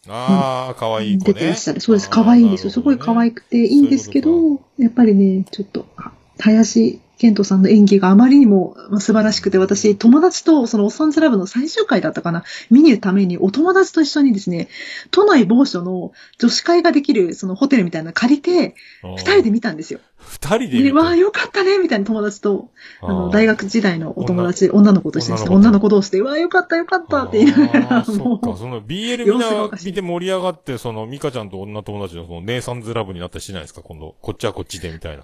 [0.08, 1.34] ああ、かわあ、いい子ね。
[1.34, 1.80] 出てらっしゃる。
[1.80, 2.10] そうです。
[2.10, 2.72] 可愛いんですよ。
[2.72, 3.44] すごい可愛く。
[3.44, 14.68] くていいんですけど、やっぱりね、ちょっと、あ林ケントさんの演技があまりにもまあ素晴らしくて、私、友達とそのおっさんずラブの最終回だったかな、見に行くためにお友達と一緒にですね、
[15.12, 20.00] 都内某所の女子会ができるそのホテルみたいなの借りて、二人で見たんですよ。
[20.18, 22.70] 二人で見わあ、よかったねみたいな友達と、
[23.02, 33.82] あの、大学学時代のお友達、女の子と一緒にして、女の子同士で、うわあ、よかったよかったって言いながら、そっか、もその BL みんな見て盛り上がって、そのミカちゃんと女友達のその姉さんズラブになったりしないですか？
[33.82, 35.24] 今度、こっちはこっちでみたいな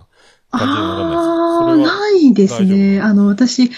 [0.52, 3.02] ああ、ないですね。
[3.02, 3.72] あの、私、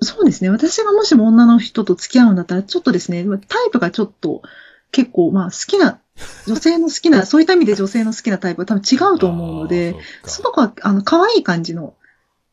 [0.00, 0.50] そうですね。
[0.50, 4.42] 私がもしも女の人と付き合うんだったら、ちょっとですね、タイプがちょっと、
[4.90, 5.98] 結構、まあ、好きな、
[6.46, 11.94] 女性の好きな、そういった意味で女性の好きなタイプは多分違うと思うので、その子は、あの、可愛い感じの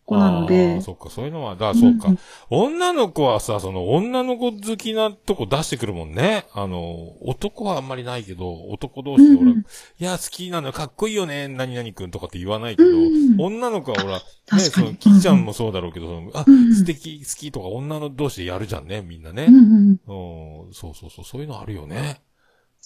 [0.06, 6.46] 子なのあでー、そっか、そういうのは、だ、そうか、うん女の子はさ、その女の子好きなとこ出してくるもんね。
[6.54, 9.60] あの、男はあんまりないけど、男同士で俺、うん。
[9.60, 9.64] い
[10.00, 19.48] や、好きなのよかっこいいよね、何々くんとかって言わないけど、うん女の子はほら、ね、その、キキちゃんもそうだろうけど、そのあ、うん素敵、好きとか女の同士でやるじゃんね、みんなね。
[19.50, 19.52] う。
[19.52, 20.68] んうん。
[20.68, 22.22] うん、そうそうそう、そういうのあるよね。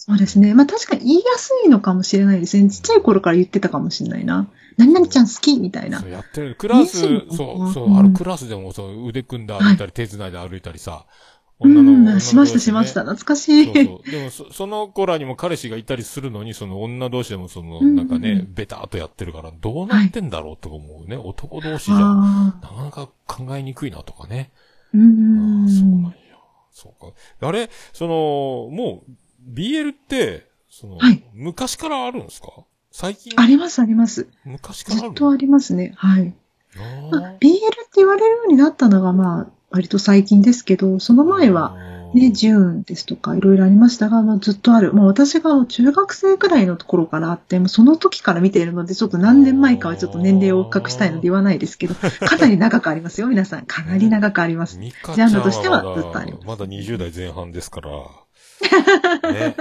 [0.02, 0.54] そうですね。
[0.54, 2.70] まあ確かに言いやすいのかもしれないですね。
[2.70, 4.48] ちっちゃい頃から言ってたかもしれないな。
[4.78, 6.06] 何々ちゃん好きみたいなそ。
[6.06, 6.54] うやってる。
[6.54, 11.04] クラスそう、そう、うんあるクラスでも、そう、腕組んで歩いたり、手繋いで歩いたりさ、
[11.60, 12.94] うん、女のしましたしまし。
[12.94, 13.02] た。
[13.02, 13.64] 懐かしい。
[13.66, 14.10] そうそう。
[14.10, 21.18] でもそ、その子らにも彼氏がいたりするのに、その女同士でも、その、うんなんかね、ベターっとやってるから、どうなってんだろうとか思うね。
[21.18, 22.58] 男同士じゃ、な。
[22.62, 24.50] かなか考えにくいなとかね。
[24.94, 25.68] うーん。
[25.68, 26.12] そうなんや。
[26.72, 27.12] そうか。
[27.46, 29.12] あれ、その、もう、
[29.48, 32.48] BL って、その、はい昔からあるんですか？
[32.90, 33.32] 最近？
[33.36, 34.28] ありますあります。
[34.44, 35.92] 昔からずっとありますね。
[35.96, 36.34] はい。
[36.76, 37.60] あまあ BL って
[37.96, 41.76] 言われるようになったのが、まあ、割と最近ですけど、その前は、
[42.14, 44.92] ね、ジューンですとかいろいろありましたが、まあ、ずっとある。
[44.92, 51.94] もう私が中学生くらいの頃からあって、もうその時から見ているので、ちょっと何年前かはちょっと年齢を隠したいので言わないですけど、
[52.26, 53.66] かなり長くありますよ、皆さん。
[53.66, 54.78] かなり長くあります。
[54.80, 57.90] ジャンルとしてはずっとありますまだ20代前半ですから。
[58.62, 58.70] ね、
[59.22, 59.54] え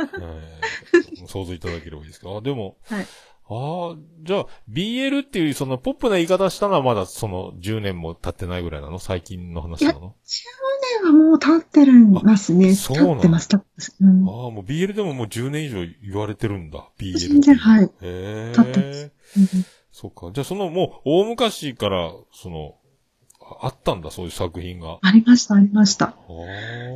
[1.24, 2.38] ー想像いただければいいですけど。
[2.38, 3.06] あ、でも、はい
[3.52, 9.00] ああ、じゃあ、BL っていうそのポップな言い方したのはまだその10年も経ってないぐらいなの？
[9.00, 10.44] 最近の話なの？10
[11.02, 12.70] 年はもう経ってるんますね。
[12.70, 13.14] あそうなの？
[13.16, 13.96] 経ってます、経ってます。
[14.00, 16.88] うんああ、もう BL でももう10年以上言われてるんだ。
[17.00, 17.28] BL って。
[17.28, 17.86] 全然、はい。
[17.86, 18.54] へえ。
[18.56, 20.30] 経ってますうんそうか。
[20.32, 22.76] じゃあそのもう大昔から、その、
[23.62, 25.00] ああったんだ、そういう作品が。
[25.02, 26.14] ありました、ありました。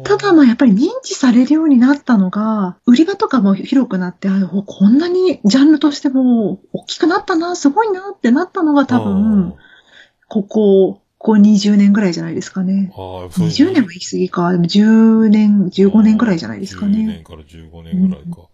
[0.03, 9.55] ただまあやっぱり認知されるようになったのが、売り場とかも広くなって、あこんなにジャンルとしても大きくなったな、すごいなってなったのが多分、
[10.27, 12.91] ここ、ここ20年ぐらいじゃないですかね。
[12.93, 14.51] あー、あーそういう20年は行き過ぎか。
[14.51, 17.05] でも10年、15年ぐらいじゃないですか10ね。
[17.05, 18.49] 年から15年ぐらいか。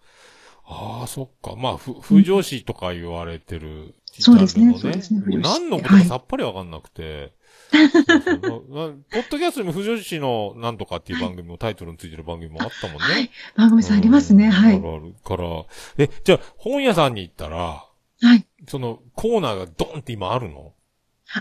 [0.65, 1.55] ああ、そっか。
[1.55, 7.01] まあ、ふ、不女子とか言われてる、そうですねそうですね何のことかさっぱりわかんなくて。
[7.01, 7.38] そうそうなな
[7.71, 12.99] ポッドキャストにも不女子のなんとかっていう番組もタイトルについてる番組もあったもんね。
[13.01, 13.29] はい。
[13.55, 14.49] 番組さんありますね。
[14.49, 14.77] はい。
[14.77, 15.65] うんあるあるから。
[15.97, 17.85] え、じゃあ、本屋さんに行ったら、
[18.21, 18.45] はい。
[18.67, 20.73] そのコーナーがドンって今あるの？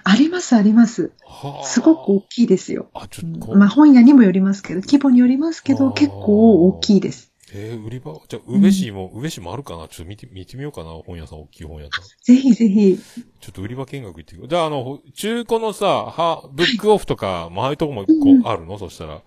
[0.04, 1.12] あります、あります。
[1.24, 2.90] はあすごく大きいですよ。
[2.92, 7.27] あ、ちょっとまあ本屋にもよりますけど、規模によりますけど、結構大きいです。
[7.54, 9.88] えー売り場、じゃあ、宇部市も、宇部市もあるかな？
[9.88, 12.04] ちょっと見て、見てみようかな本屋さん、大きい本屋さん。
[12.22, 12.98] ぜひぜひ。
[13.40, 14.48] ちょっと売り場見学行ってくる。
[14.48, 18.78] じゃあ、あの、中古のさ、は、ブックオフとか、まあああいうとこもこうんうあるの？
[18.78, 19.22] そしたら。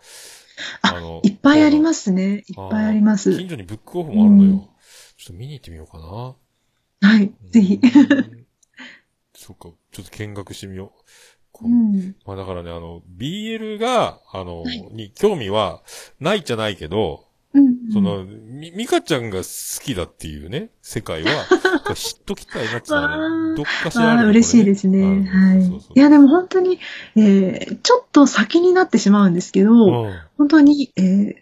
[0.84, 2.44] あのいっぱいありますね。
[2.48, 3.36] いっぱいあります。
[3.36, 4.52] 近所にブックオフもあるのよ。
[4.52, 4.68] うん
[5.18, 7.08] ちょっと見に行ってみようかな。
[7.08, 7.32] はい。
[7.52, 7.80] ぜひ。
[7.82, 8.46] うん。
[9.36, 11.02] そっか、ちょっと見学してみよう。
[11.52, 12.16] こううん。
[12.26, 15.84] まあだからね、あの、BL が、あの、はいに興味は
[16.20, 17.31] ないじゃないけど、うん。
[17.92, 21.46] その、み、ミカちゃんが好きだっていうね、世界は、
[21.96, 25.00] 知っときたいなっていうどっかしらあああ、るよ嬉しいですね。
[25.00, 25.26] うん。
[25.26, 25.62] はい。
[25.64, 25.92] そうそう。
[25.96, 26.80] いや、でも本当に、
[27.16, 30.14] えー、ちょっと先になってしまうんですけど、うん。
[30.38, 31.36] 本当に、えー、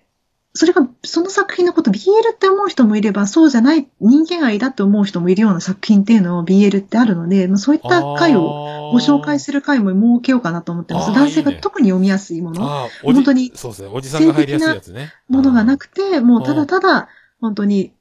[0.54, 2.00] それが、その作品のこと BL
[2.34, 11.14] って思う人もいれば、そうじゃない人間愛だって思う人もいるような作品っていうのを BL ってあるので、まあ、そういった回をご紹介する回も設けようかなと思ってます。
[11.14, 13.90] 男性がいいね特に読みやすいもの、ああ、おじ本当にそうですね。
[13.92, 15.14] おじさんが入りやすいやつね。
[15.28, 17.94] ものがなくくて、もうただただ、本当に、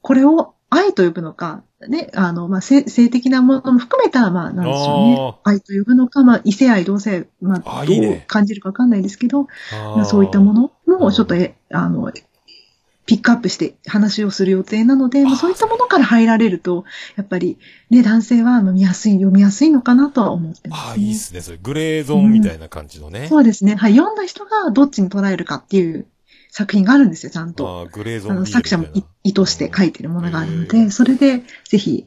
[0.00, 5.34] これを愛と呼ぶのか、ね、あの、まあ、性性的なものも含めた、まあ、なんでしょうね。
[5.44, 12.12] 愛と呼ぶのか、まあ、異性愛、同性、まあ、どあいいねう感じるかわかんないですけど、まあ、そういったものもちょっと、え、あの、
[13.06, 16.84] ピックアップして話をする予定なので、まあ、そういったものから入られると、
[17.16, 17.58] やっぱり
[17.90, 21.02] ね、男性はまあ見やすい、読みやすいのかなとは思ってます、ああ、ね。
[21.02, 21.42] いいっすね。
[21.42, 23.26] それ、グレーゾーンみたいな感じのね。
[23.28, 23.74] そうですね。
[23.74, 23.94] はい。
[23.94, 26.06] 読んだ人がどっちに捉えるかっていう
[26.56, 27.68] 作品があるんですよ、ちゃんと。
[27.68, 32.06] ああ、グレーゾーン作者もい意図して書いてるものがあるのへで、それで、ぜひ、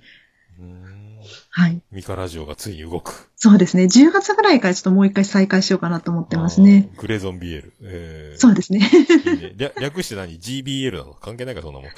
[1.49, 1.81] はい。
[1.91, 3.29] ミカラジオがついに動く。
[3.35, 3.83] そうですね。
[3.85, 6.89] 10月ぐらいからちょっともう一回再開しようかなと思ってますね。
[6.97, 7.71] グレゾン BL。
[7.81, 8.89] えー、そうですね。
[9.25, 11.13] いいね略略して何 ?GBL なの？
[11.15, 11.89] 関係ないか、そんなもん。
[11.89, 11.93] あ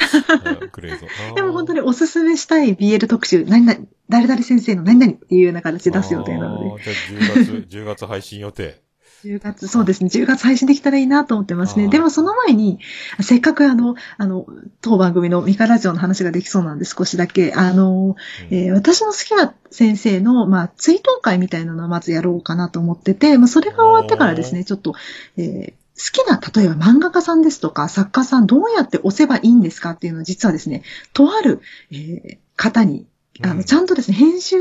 [0.72, 1.10] グレゾン。
[1.36, 6.96] でも本当におすすめしたい BL 特集、何々、誰々先生の何々っていうような形で出す予定なので、じゃあ
[7.44, 8.82] 10月、10月配信予定。
[9.24, 11.88] 10月、そうですね、10月配信できたらいいなと思ってますね。
[11.90, 12.80] でもその前に、
[13.22, 14.46] せっかくあの、あの、
[14.82, 18.16] 当番組のミカラジオの話ができそうなんで少しだけ、あの、
[18.50, 18.56] うん。
[18.56, 24.96] えー私の好きな先生の、まあ、追悼会みたいなのをまずやろうかなと思ってて、まあ、それが終わってからですね、ちょっと、
[25.38, 31.60] えー好きな、例えば漫画家さんですとか、作家さんどうやって押せばいいんですかっていうのを実はですね、とある、
[31.92, 33.06] えー方に、
[33.42, 34.58] あの、うんちゃんとですね、編集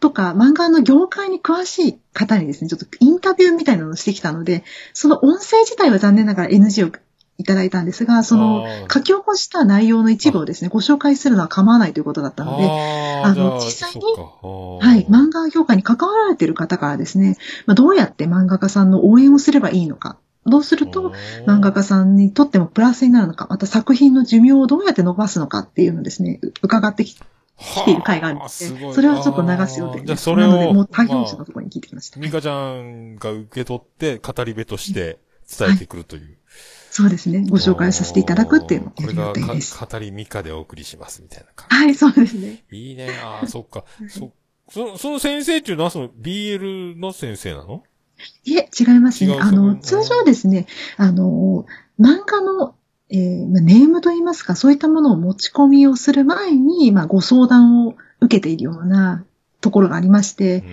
[0.00, 6.92] とか漫画の業界に詳しい方にですね、ちょっとインタビューみたいなのをしてきたので、その音声自体は残念ながら NG を
[7.36, 12.64] いただいたんですが、その書き起こした内容の一部をですね、ご紹介するのは構わないということだったので、
[13.24, 21.12] あの実際にはい、漫画業界に関わられている方からですね、まあ、どうやって漫画家さんの応援をすればいいのか、どうすると
[21.46, 27.18] 漫画家さんにとってもプラスになるのか、また作品の寿命をどうやって伸ばすのかっていうのをですね、伺ってき
[27.84, 32.20] ている回があるので、はあすごいそれはちょっと流す予定あーじゃそれをなので、もう他業まあ種のところに聞いてきました。
[32.20, 35.18] ミカちゃんが受け取って、語り部として
[35.58, 36.38] 伝えてくるという。
[36.90, 39.76] そうですね、ご紹介させていただくっていうのをやる予これが定です。
[39.76, 42.64] か語りミカでお送りしますみたいな感はい、そうですね。
[42.70, 42.90] じ。
[42.90, 43.10] いいね。
[43.22, 43.84] ああ、そっか。
[44.08, 44.32] そ、
[44.70, 47.82] その、その先生っていうのはその BL の先生なの？
[48.44, 49.36] いえ、違いますね。
[49.40, 51.66] あの、通常ですね、あの、
[51.98, 52.76] 漫画の、
[53.10, 59.24] えーまあ、ネームといいますか、そういったものを持ち込みをする前に、まあ、ご相談を受けているような
[59.60, 60.64] ところがありまして、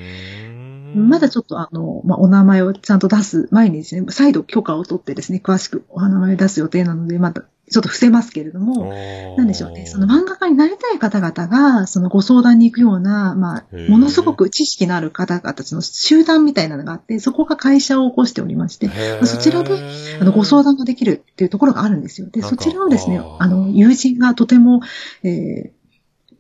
[0.95, 8.93] まだちょっとあの、まあ、お名前をちゃんと出す前にですね、再度許可を取ってですね、詳しくお名前を出す予定なので、またちょっと伏せますけれども、
[9.37, 9.85] なんでしょうね。
[9.85, 19.79] その漫画家になりたい方々が、そのご相談に行くような、まあものすごく知識のある方々たちの集団みたいなのがあって、そこが会社を起こしておりまして、まあそちらで
[20.19, 22.27] あの、ご相談ができるっていうところがあるんですよ。
[22.29, 24.81] で、そちらをですねあの、友人がとても、
[25.23, 25.80] えー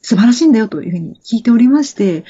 [0.01, 2.25] 素晴らしいんだよというふうに聞いておりまして、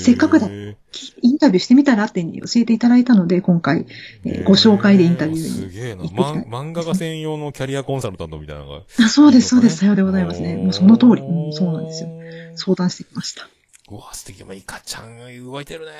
[0.00, 0.48] せっかくだ
[0.90, 3.86] きインタビューしてみたらって教えていただいたので、今回、
[4.24, 6.04] えーご紹介でインタビューにすげえな。
[6.04, 8.82] まん漫画家専用のキャリアコンサルタントみたいなのが。
[8.98, 10.56] あそうです、そうです、さようでございますね。
[10.56, 12.10] もうその通り、うんそうなんですよ。。
[12.56, 13.48] 相談してきました。
[13.90, 14.44] うわ、素敵。
[14.44, 15.92] まあ、イカちゃん動いてるね。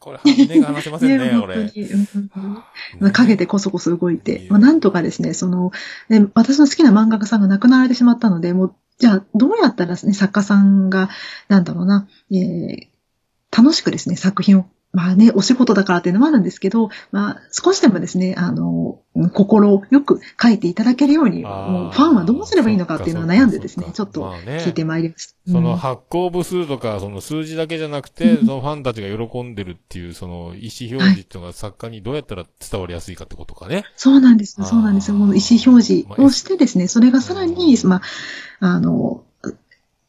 [0.00, 1.56] これ、目が離せませんね、 これ。
[1.56, 5.70] 本当にうんうんうんね影でこそこそ動いて、まあ、なんとかですね、その、
[6.08, 11.08] ね、私の好きな漫画家さんが亡くなられてしまったので、もう、じゃあ、どうやったらですね、作家さんが、
[11.48, 12.88] なんだろうな、えー
[13.50, 19.00] 楽しくですね、作品を、まあね、お仕事だからっていうのもあるんですけど、まあ、少しでもですね、あの、
[19.34, 25.34] 心よく書いていただけるように、もうファンはどうすればいいのかっていうのを悩んでですね、ちょっと聞いてまいりました。
[25.50, 33.84] そのうん発行部数とか、その数字だけじゃなくて、そのファンたちが喜んでるっていう、その意思表示っていうのが作家にどうやったら伝わりやすいかってことかね。
[33.96, 35.10] そうなんですそうなんです。
[35.10, 35.18] よ。
[35.18, 38.02] この意思表示をしてですね、それがさらに、まあ、
[38.60, 39.24] あの、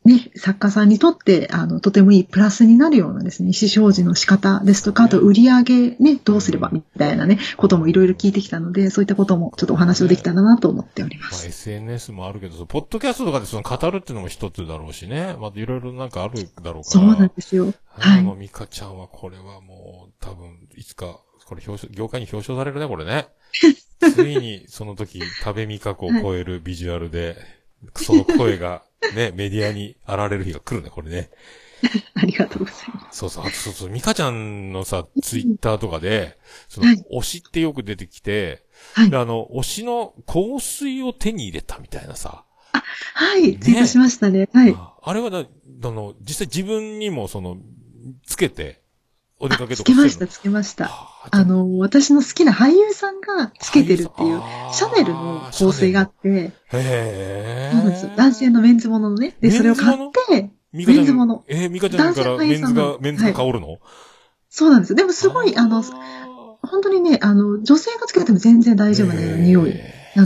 [0.05, 11.47] ね、作家さんにとって、あの、とてもいいプラスになるようなですね、意思表示の仕方ですとか、あと売り上げね、どうすればみたいなね、こともいろいろ聞いてきたので、そういったこともちょっとお話をできたらなと思っておりままあ、す。
[11.47, 15.35] SNS もあるけど、ポッドキャストとかでその語るっていうのも一つだろうしね。
[15.37, 16.83] またいろいろなんかあるだろうから。
[16.83, 17.73] そうなんですよ。
[17.89, 18.19] はい。
[18.19, 23.27] あの、ミカちゃんはこれはもう、多分、いつか、これ表彰、業界に表彰されるね、これね。
[23.99, 27.35] ついに、その時、食べ味覚を超えるビジュアルで、
[27.95, 28.83] その声が、
[29.15, 31.29] ね、メディアに現れる日が来るね、これね。
[32.15, 33.19] ありがとうございます。
[33.19, 36.37] そうそう、あとそうそう、ミカちゃんのさ、ツイッターとかで、
[36.67, 39.17] そのはい、推しってよく出てきて、はいで、。
[39.17, 42.43] あの、推しの香水を手に入れたみたいなさ。
[43.13, 43.57] はい。
[43.59, 44.49] ツイートしましたね。
[44.53, 44.73] はい。
[44.77, 45.45] ああれはだ、あ
[45.83, 47.57] の、実際自分にもその、
[48.25, 48.78] つけて、
[49.39, 50.85] お出かけつとかしてるのけました、つけました。
[50.85, 54.41] ああの、私の好きな俳優さんがつけてるっていう、
[54.73, 57.69] シャネルの香水があって、へえ。
[57.71, 58.11] そうなんですよ。
[58.17, 59.35] 男性のメンズもののね。
[59.39, 63.79] で、それを買って、メンズものえー、ミカちゃんからメンズがメンズが香るの、
[64.49, 64.95] そうなんですよ。
[64.97, 65.81] でもすごい、あの、
[66.61, 69.73] 本当にね、あの、女性がつけても全然大丈夫なような匂い。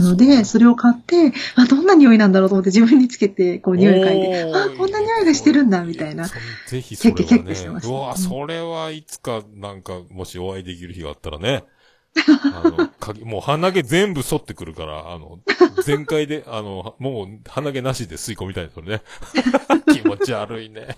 [0.00, 6.26] ので、それを買って、あ、どんな匂いなんだろうと思って自分につけて、こう匂い嗅いで、あ、こんな匂いがしてるんだ、みたいな。
[6.28, 6.34] そ
[6.68, 7.24] ぜひそれはね。
[7.24, 11.64] キャッキャしてましたうわ、うんそれはいつか、なんか、もしお会いできる日があったらね。
[12.54, 15.40] あの、かもう鼻毛全部剃ってくるから、あの、
[15.82, 19.02] 全開で、 あの、もう鼻毛なしで吸い込みたいですよね。
[19.92, 20.96] 気持ち悪いね。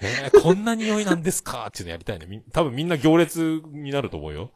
[0.00, 1.66] えーこんな匂いなんですか？
[1.68, 2.26] っていうのやりたいね。
[2.28, 4.50] み多分みんな行列になると思うよ。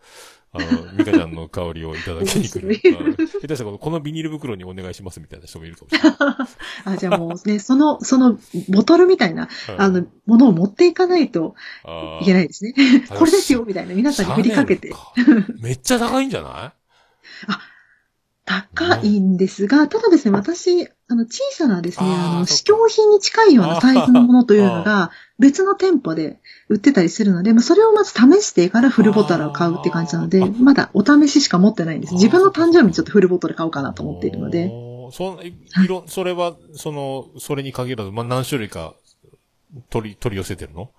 [0.55, 2.75] あの、ミカちゃんの香りをいただきに来る。
[3.43, 6.15] 下手したらこのビニール袋にお願いしますみたいな人もいるかもしれない。
[6.85, 8.39] あ、じゃあもうね、その、その、
[8.69, 11.57] ボトルみたいな、うんあの、ものを持っていかないと
[12.23, 12.75] いけないですね。
[13.11, 13.95] あこれですよ、みたいな。
[13.95, 14.93] 皆さんに振りかけて。
[15.61, 16.85] めっちゃ高いんじゃない？
[18.47, 32.15] 高いんですが、ただですね、私、あの、小さなですね、あの、試供品に近いようなサイズのものというのが、別の店舗で売ってたりするので、まあ、それをまず試してからフルボトルを買うって感じなのでまだお試ししか持ってないんです。
[32.15, 34.71] 自分の誕生日にちょっとフルボトル買おうかなと思っているので。
[35.13, 38.95] そんいいろ、 それは、その、それに限らず、まあ、何種類か
[39.91, 40.91] 取り、取り寄せてるの？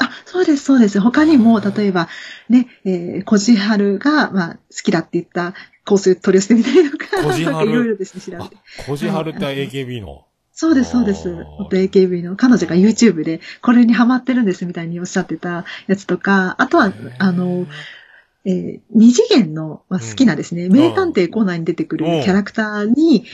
[0.00, 1.00] あ、そうです、そうです。
[1.00, 2.08] 他にも、例えば、
[2.48, 5.54] ね、えー、コジハルが、まあ、好きだって言った
[5.84, 8.56] 香水取り寄せてみたりとか、いろいろですね、調べあて。、
[8.86, 10.27] コジハルって AKB の？
[10.60, 11.46] そうです、そうです。
[11.56, 17.68] 元 AKB の彼女が YouTube でこれにハマってるんですみたいにおっしゃってたやつとか、あとは、あの、
[18.44, 20.72] えー二次元の、まあ、好きなですね、ん。
[20.72, 22.22] 名探偵コーナーに出てくるうん。
[22.24, 23.24] キャラクターに、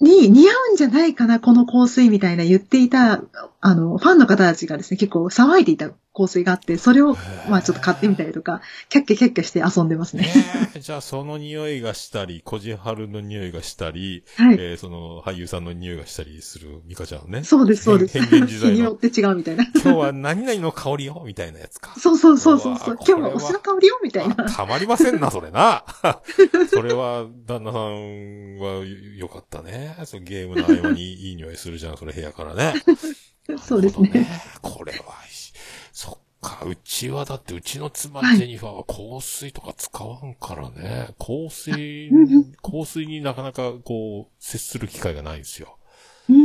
[0.00, 0.04] うん。
[0.04, 3.22] に似合うんじゃないかな、この香水みたいな言っていた、
[3.60, 7.16] あの、ファンの方たちがですね、結構騒いでいた香水があって、それを、
[7.48, 10.26] まあちょっと買ってみたりとか、キャッキャキャッキャして遊んでますね。
[10.74, 14.54] えーじゃあその匂いがしたり、コジハルの匂いがしたり、はい。
[14.54, 17.42] えーその俳優さんの匂いがしたりするミカちゃんね。
[17.42, 18.18] そうです、そうです。
[18.18, 19.64] 変変幻自在の 日によって違うみたいな。
[19.64, 21.94] 今日は何々の香りよみたいなやつか。
[21.98, 22.96] そうそうそうそうそう。
[23.06, 24.36] 今日はお酢の香りよみたいな。
[24.38, 25.84] あたまりませんな、それな。
[26.70, 28.84] それは、旦那さんは
[29.16, 29.96] よかったね。
[30.04, 32.74] そのゲームの合間にいい匂いするじゃん、それ部屋からね。
[33.62, 34.26] そうですね。
[34.62, 35.14] ほどこれは、
[36.44, 41.14] か、うちはだってうちの妻はいジェニファーは香水とか使わんからね。
[41.18, 42.10] 香水
[42.62, 45.78] 香水になかなかこう、接する機会がないんですよ。
[46.28, 46.36] うー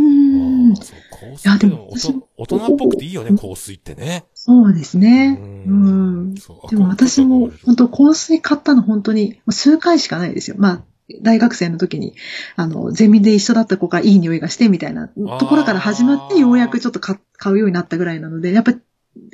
[0.72, 1.00] んそう
[1.38, 4.26] 香水でもいやでも大人大人っぽくていいよね、香水ってね。
[4.34, 5.38] そうですね。
[5.40, 6.36] ううん
[6.70, 10.56] でも私も本当香水買ったの本当に数回しかないですよ。
[10.58, 10.84] まあ、
[11.22, 12.16] 大学生の時に、
[12.56, 18.80] あの、ゼミで一緒だった子がいい匂いがしてみたいなところから始まって、ようやくちょっと買買うようになったぐらいなので、やっぱり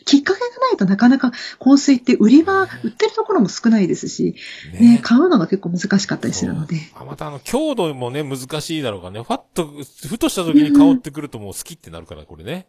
[0.05, 4.35] きっかけがないとなかなか香水って売り場、売ってるところも少ないですし、
[4.79, 6.77] ね、買うのが結構難しかったりするので。
[6.95, 9.23] あまたあの、強度もね、難しいだろうからね。
[9.23, 9.69] ファッと、
[10.07, 12.67] ふとした時に香ってくるともう好きってなるから、これね。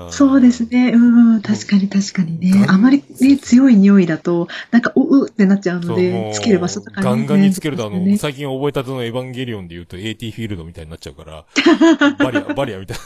[0.00, 0.66] んそうです。
[0.66, 0.92] ね。
[0.94, 2.66] うん、確かに確かにね。
[2.68, 11.44] あまりね、強い匂いだと、なんか、う、うってなっちゃうので、うつける場所とかガンガンにつけると、あの、ね最近覚えたてのエヴァンゲリオンで言うと AT フィールドみたいになっちゃうから、
[12.18, 12.98] バリア、バリアみたい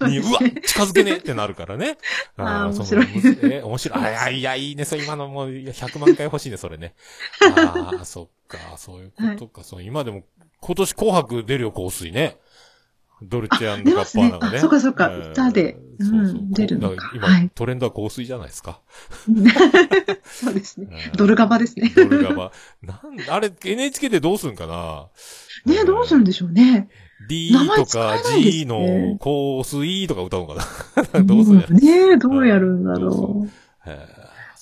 [0.00, 1.98] な に、うわ近づけねえってなるからね。
[2.36, 4.04] あーその面白いえ、面白い。
[4.04, 4.84] あいや、 いや、いいね。
[4.84, 6.94] そう、今のもう、いや100万回欲しいね、それね。
[7.54, 9.64] ああ、そっか、そういうことか。
[9.64, 10.24] そう、今でも、
[10.60, 12.36] 今年紅白出るよ、香水ね。
[13.22, 14.52] ドルチェアンドガッバーナがね。
[14.52, 18.80] ねあそっかそっかえー歌でうんそうそう出るのか今、はいトレンドは香水じゃないですか。
[20.24, 20.88] そうですね。
[20.90, 21.92] うんドルガバですね。
[21.94, 22.52] ドルガバ。
[22.82, 25.08] なん、あれ、NHK でどうすんかな
[25.66, 26.88] ねどうするんでしょうね。
[27.30, 29.14] D とか G ね。
[29.14, 30.54] の香水とか歌うのか
[31.14, 31.22] な？
[31.24, 31.74] どうする？
[31.74, 33.48] ねどうやるんだろう。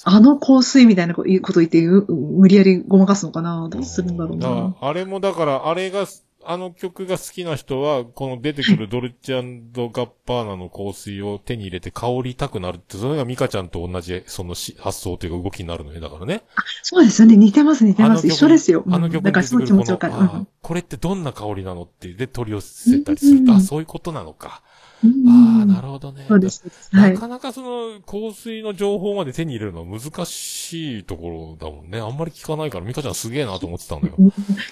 [0.05, 3.69] あの香水みたいなこと言ってう無理やりごまかすのかな？
[3.69, 4.77] どうするんだろうな。
[4.81, 6.07] あれもだから、あれが、
[6.51, 16.01] あの曲が好きな人は、この出てくるドルチェガッパーナの香水を手に入れて香りたくなるって、それがミカちゃんと同じ、そのし発想というか動きになるのよ。
[16.01, 16.45] だからね。
[16.83, 17.37] そうですよね。
[17.37, 18.27] 似てます、似てます。
[18.27, 18.83] 一緒ですよ。
[18.89, 20.15] あの曲だからすごい気持ちわかる。
[20.15, 24.63] このあこれってどんな香りなのって、で取り寄せたりすると、うんあ、そういうことなのか。
[25.05, 25.29] うん
[25.61, 26.25] ああ、なるほどね。
[26.29, 26.65] そうです。
[26.93, 27.01] は。
[27.01, 32.01] ないかなかその香水の情報まで手に入れるのは難しいところだもんね。
[32.01, 34.15] あんまり聞かないから、ミカちゃんすげえなと思ってたんだよ。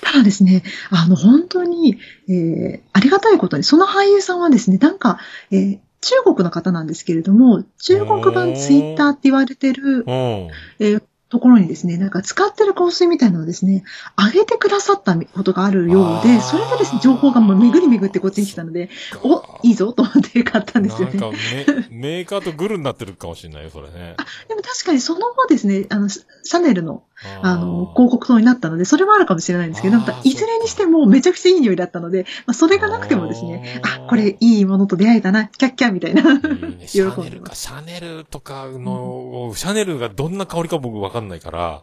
[0.03, 1.99] ただですね、あの、本当に、
[2.29, 5.19] えー、ありがたいことに、その俳優さんはですね、なんか、
[5.51, 10.49] えー、中国の方なんですけれども、中国版ツイッターって言われてる、うん。
[10.81, 13.83] えーところにですね、なんか使ってる香水みたいなのをですね、
[14.17, 18.91] 上げてくださったことがあるようで、それでですね、情報がもう巡り巡ってこっちに来たので、
[19.25, 21.19] お、いいぞと思って買ったんですよね。
[21.19, 24.17] なんかメ、 メーカーとグルになってるかもしれないよ、それね。
[24.49, 27.03] でも確かにその後ですね、あの、シャネルの、
[27.43, 36.23] あの、広告塔になったので、それもあるかもしれないんですけど、いずれにしてもめちゃくちゃいい匂いだったので、まあ、それがなくてもですね、あこれいいものと出会えたな、キャッキャみたいな。
[36.23, 36.87] いいね。
[36.87, 41.83] シャネルか、シャネルとかの、シャネルがどんな香りか僕わかんないから、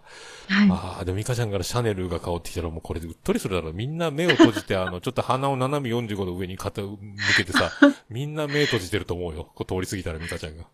[0.50, 0.70] はい。
[0.70, 3.74] ああ、でもミカちゃんからシャネルが香ってきたらもうこれでうっとりするだろう。
[3.74, 6.98] みんな目を閉じて、あの、ちょっと鼻を斜め45度上に肩向
[7.38, 7.72] けてさ、
[8.10, 9.50] みんな目閉じてると思うよ。
[9.56, 10.66] こう通り過ぎたらミカちゃんが。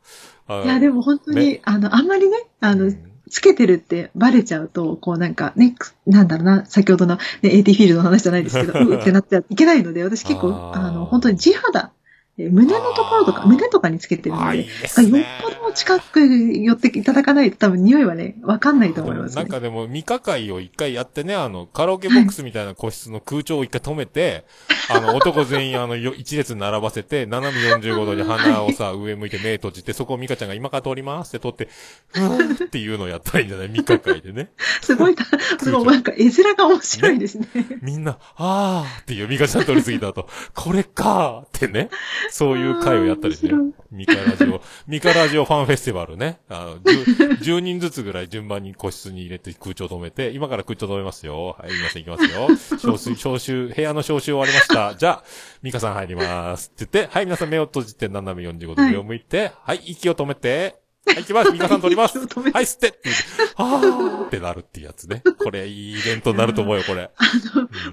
[0.47, 2.91] あいや、でも本当に、あの、あんまりね、あの、
[3.29, 11.98] つけてるってバレちゃうと、こうなんかね、くなんだろうな、先ほどの、ね、AT フィールドの話じゃないですけど、 うってなっちゃいけないので、私結構、あの、本当に地肌えー
[12.47, 15.19] 胸のところとか、胸とかにつけてるのでい、ですね。
[15.19, 19.41] よっぽど近く寄っていただかないと多分匂いはね、わかんないと思います、ね。
[19.43, 24.45] なんかでも、ミカ会を一回やってね、あの、カラオケボックスみたいな個室の空調を一回止めて、
[24.89, 31.69] あの、男全員あの、よ 一列に並ばせて、斜め45度に鼻をさ、上向いて目閉じて、そこをミカちゃんが今から通りますって通って、
[32.13, 33.69] ふーっていうのをやったらいいんじゃない？
[33.69, 34.51] ミカ会でね。
[34.81, 35.25] すごいた、
[35.59, 37.47] すごい、なんか絵面が面白いですね。
[37.81, 41.89] みんな、あーっていうミカちゃん通り過ぎた後、これかーってね、
[42.31, 43.51] そういう会をやったりね。
[43.91, 46.39] ミカラジオ、ミカラジオファンフェスティバルね。
[46.49, 51.55] あの 10, 10人ずつぐらい順番に個室に入れて空調止めて、今から空調止めますよ。
[51.59, 52.95] はい、行きます、行きますよ。
[52.95, 54.95] 招集、招集、部屋の招集終わりました。
[54.95, 55.23] じゃあ、
[55.61, 56.71] ミカさん入ります。
[56.75, 61.51] って言って、はい、皆さん目を閉じて、斜め45度上を向いて、はい、息を止めて、はい、行きます。
[61.51, 62.19] ミカさん取ります。
[62.19, 62.27] はい、
[62.65, 65.23] 吸ってって言って、あーってなるっていうやつね。
[65.39, 67.01] これ、いいイベントになると思うよ、これ。
[67.05, 67.09] うん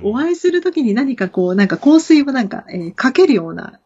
[0.02, 3.76] お会いするときに何かこう、なんか香水をなんか、えーかけるようなうん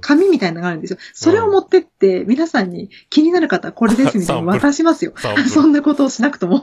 [0.00, 0.98] 紙みたいなのがあるんですよ。
[1.12, 5.12] それを持ってって、皆さんに気になる方はこれですみたいに 渡しますよ。
[5.48, 6.62] そんなことをしなくとも。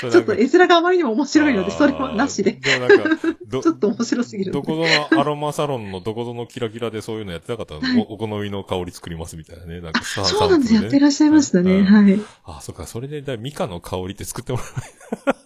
[0.00, 2.58] ちょっと絵面があまりにも面白いので、それはなしで。。
[2.64, 4.52] あーでもなんか、ど ちょっと面白すぎる。
[4.52, 9.80] どこぞのアロマサロンのどこぞのキラキラでそういうのやってなかったの、はいおお好みの香り作りますみたいなね。
[9.80, 10.74] なんかさそうなんです。
[10.74, 11.78] やってらっしゃいましたね。
[11.78, 12.20] うんはい。
[12.44, 14.64] あ、そっか、それで、だミカの香りって作ってもら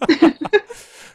[0.09, 0.62] え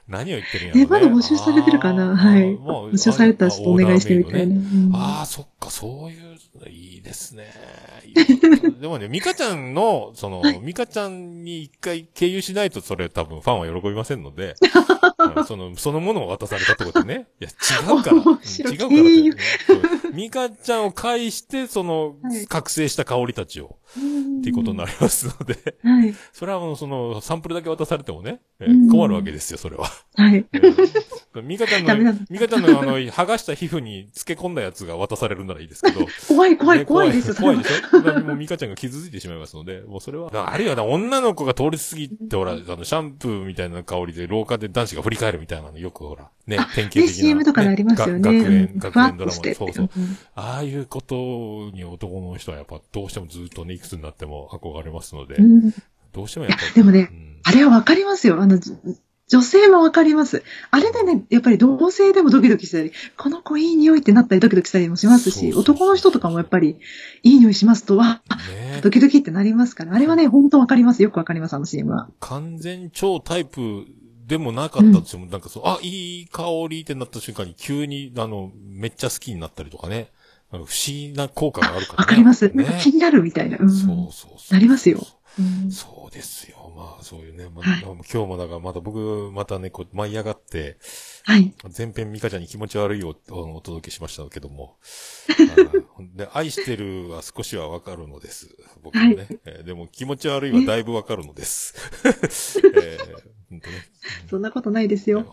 [0.08, 0.86] 何を言ってるんやろ、ね。
[0.86, 2.16] ね、まだ募集されてるかな？
[2.16, 2.58] はい。
[2.58, 4.56] 募集されたらちょっとお願いしてみたいな。
[4.56, 6.27] あねうんああ、そっか、そういう、
[6.68, 7.54] いいですね。
[8.82, 14.56] でもね、ミカちゃんの、その、ミカちゃんに一回経由しないと、それ多分ファンは喜びませんので、
[15.36, 17.28] う んその、そのものを渡されたってことね。
[17.40, 18.18] いや、違うから。
[18.18, 19.44] 違うか
[20.06, 23.78] ら ミカちゃんを介して、そのはい、覚醒した香りたちを、
[24.40, 26.16] っていうことになりますので、はい。
[26.34, 28.42] それはもうその、サンプルだけ渡されてもね、
[28.90, 29.90] 困るわけですよ、それは。
[30.16, 30.40] はい。
[30.40, 30.48] うん
[31.44, 36.08] ミカちゃんのミカちゃんのあの、剥がした皮膚に漬け込んだやつが渡されるならいいですけど、
[36.56, 37.36] 怖い、怖い、ね怖いです。
[37.42, 38.20] 怖いでしょ？
[38.22, 48.22] もうミカちゃんが傷ついてしまいますので、もうそれは、あるいはな女の子が通り過ぎて、ほら、あの、シャンプーみたいな香りで廊下で男子が振り返るみたいなのよくほら、ね、典型的な、ね、CM とかでありますよね。
[48.22, 49.54] が学園、学園ドラマっとして。
[49.54, 49.90] そうそう。
[49.96, 51.16] うんああいうこと
[51.76, 55.74] に男の人はやっぱどうしてもずっとね、いくつになっても憧れますので、うん
[56.14, 56.74] どうしてもやっぱり。
[56.74, 58.42] でもねうんあれはわかりますよ。
[58.42, 58.72] あの、じ
[59.28, 60.44] 女性もわかります。
[60.72, 66.78] あれでね、やっぱり同性でもドキドキしたり、この子いい匂いってなったりドキドキしたりもしますし、そうそうそう男の人とかもやっぱり
[67.24, 71.04] いい匂いしますと、わ、ねドキドキってなりますから、あれはね、本当わかります。
[71.04, 72.10] よくわかります、あの CM は。
[72.20, 73.86] 完全超タイプ
[74.26, 80.10] でもなかったとしても、なんかそう、あ、いい香りってなった瞬間に急に、あの、めっちゃ好きになったりとかね。
[80.50, 82.04] 不思議な効果があるからね。
[82.04, 82.48] わかります。
[82.48, 83.58] ねなんか気になるみたいな。
[83.60, 84.54] うんそうそうそう。
[84.54, 85.06] なりますよ。
[85.38, 86.57] うんそうですよ。
[86.78, 87.50] まあ、そういうね。
[87.54, 90.78] まはいあ、今日もだから、また僕、またね、こう、舞い上がって、
[91.24, 91.52] はい。
[91.76, 94.78] 前編ミカちゃんに気持ち悪いをおお届けしましたけども。
[95.28, 98.56] はいで、愛してるは少しはわかるのです。
[98.84, 101.74] 僕もね、はいえーでも気持ち悪いはだいぶわかるのです。
[102.06, 103.16] えー
[103.50, 103.62] ね
[104.30, 105.26] そんなことないですよ。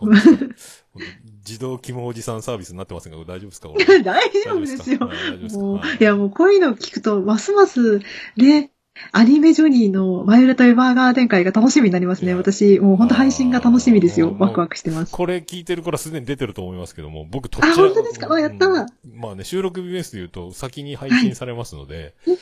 [1.45, 3.69] 自動肝おじさんサービスになってませんが、大丈夫ですか？
[3.69, 7.99] 俺 大丈夫ですよいや、もうこういうのを聞くと、ますます、
[8.37, 8.71] ね、
[9.11, 12.33] アニメジョニーのバイオレット・エヴァーガーデン会が楽しみになりますね。
[12.33, 14.35] 私、もう本当配信が楽しみですよ。
[14.39, 15.11] ワクワクしてます。
[15.11, 18.33] これ聞いてる頃はすでに出てると思いますけども、僕、とあ本当ですか？
[18.33, 18.85] あやったうん
[19.15, 22.35] まあね、収録日ベースで言うと、先に配信されますので、うん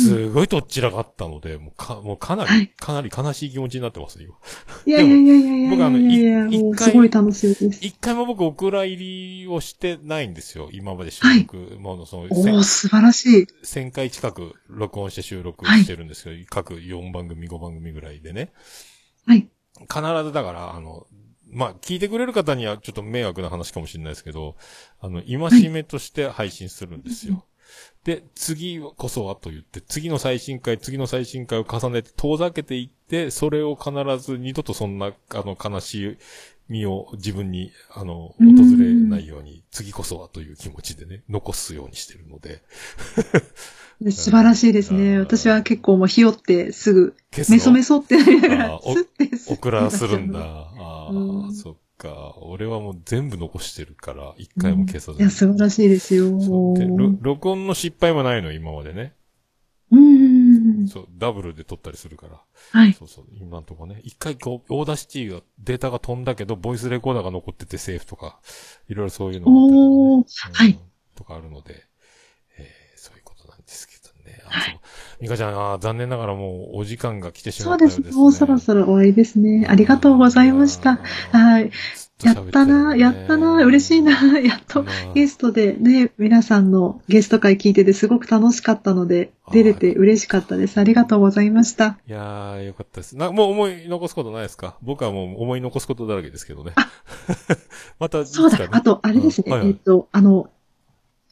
[0.00, 4.34] すごいとっちらかったので、もうか、もうかなり、はいかなり悲しい気持ちになってます、今。
[4.86, 7.84] いやいやいやいやいやい僕あの一回すごい楽しみです。
[7.84, 10.70] 一回も僕、お蔵入りをしてないんですよ。
[10.72, 11.56] 今まで収録。
[11.80, 13.46] もうその、お素晴らしい。
[13.64, 18.52] 1000回近く録音して収録してるんですけど、各4番組、5番組ぐらいでね。
[19.26, 19.48] はい。
[19.80, 21.06] 必ずだから、あの、
[21.52, 24.56] まあ、聞いてくれる方にはちょっと迷惑な話かもしれないですけど、
[25.00, 27.44] あの、今しめとして配信するんですよ。
[28.04, 36.16] で、次こそはと言って、次の最新回、次の最新回を重ねて遠ざけていって、それを必ず二度とそんな、あの、悲しい
[36.68, 42.62] 身を自分に、あの、うん訪れないように、次こそはという気持ちでね、残すようにしてるので。
[44.00, 45.16] で素晴らしいですね。
[45.16, 50.40] うん私は結構もうひよってすぐ、メソメソってなりながらあー、おスッてスッてオクラするんだ。
[50.78, 52.34] ああ、うんそっか。
[52.40, 55.18] 俺はもう全部残してるから、一回も消さずに。
[55.18, 56.30] いや、素晴らしいですよ。
[57.20, 59.12] 録音の失敗もないの、今までね。
[59.92, 60.88] うん。
[60.88, 62.40] そう、ダブルで撮ったりするから。
[62.70, 62.94] はい。
[62.94, 64.00] そうそう、今のとこね。
[64.02, 68.40] 一回こう、 Audacity が、データが飛んだけど、ボイスレコーダーが残っててセーフとか、
[68.88, 70.78] いろいろそういうのおー、はいうん
[71.16, 71.84] とかあるので、
[72.56, 73.86] えーそういうことなんです
[74.50, 74.80] けどね。
[74.82, 75.22] あ、そう。
[75.22, 78.20] ミカちゃん、あー残念ながらもうお時間が来てしまそうですったようですね。
[78.22, 79.66] もうそろそろ終わりですね。
[79.68, 80.96] ありがとうございました。
[81.32, 81.70] はい。
[82.22, 90.78] やったな、やったな、嬉しいな、 やっとまあゲストでね、皆さんのゲスト回聞いててすごく楽しかったので、出れて嬉しかったです。
[90.78, 91.98] ありがとうございました。
[92.06, 93.16] いやー、よかったです。
[93.16, 94.76] な、もう思い残すことないですか？
[94.82, 96.72] 僕はもう思い残すことだらけですけどね。
[97.98, 100.50] また、そうだあと、あれですね、うんはいはいえっと、あの、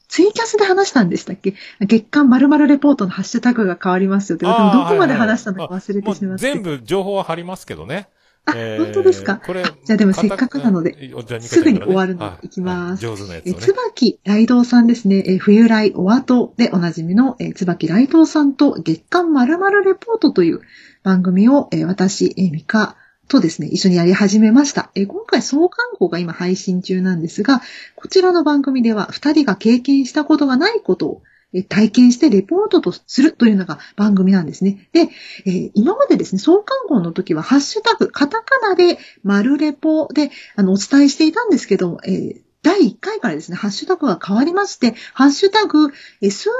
[0.09, 1.55] ツイキャスで話したんでしたっけ？
[1.81, 4.47] 月間〇〇レポートのハッシュタグが変わりますよって。
[4.47, 6.43] どこまで話したのか忘れてしまって。
[6.43, 8.09] 全部情報は貼りますけどね。
[8.47, 9.37] あ本当ですか？
[9.45, 13.55] これ、じゃあでもせっかくなので片じゃあすぐに終わるのではいいきますはい上手なやつね。
[13.55, 15.23] 椿雷道さんですね。
[15.27, 20.63] え冬来お後でおなじみの、え椿雷道さんと月刊〇〇レポートという
[21.03, 22.97] 番組を、え私、えミカ
[23.29, 24.91] とですね、一緒にやり始めました。
[24.95, 27.61] え今回創刊号が今配信中なんですが、
[27.95, 31.23] こちらの番組では二人が経験したことがないことを
[31.69, 34.89] 体験してレポートとするというのが番組なんですね。
[34.93, 35.09] で、
[35.47, 46.51] えー今までですね、創刊号の時はハッシュタグ、カタカナで丸レポであのお伝えしていたんですけど、えー第1回からですね、ハッシュタグが変わりまして、ハッシュタグ、え数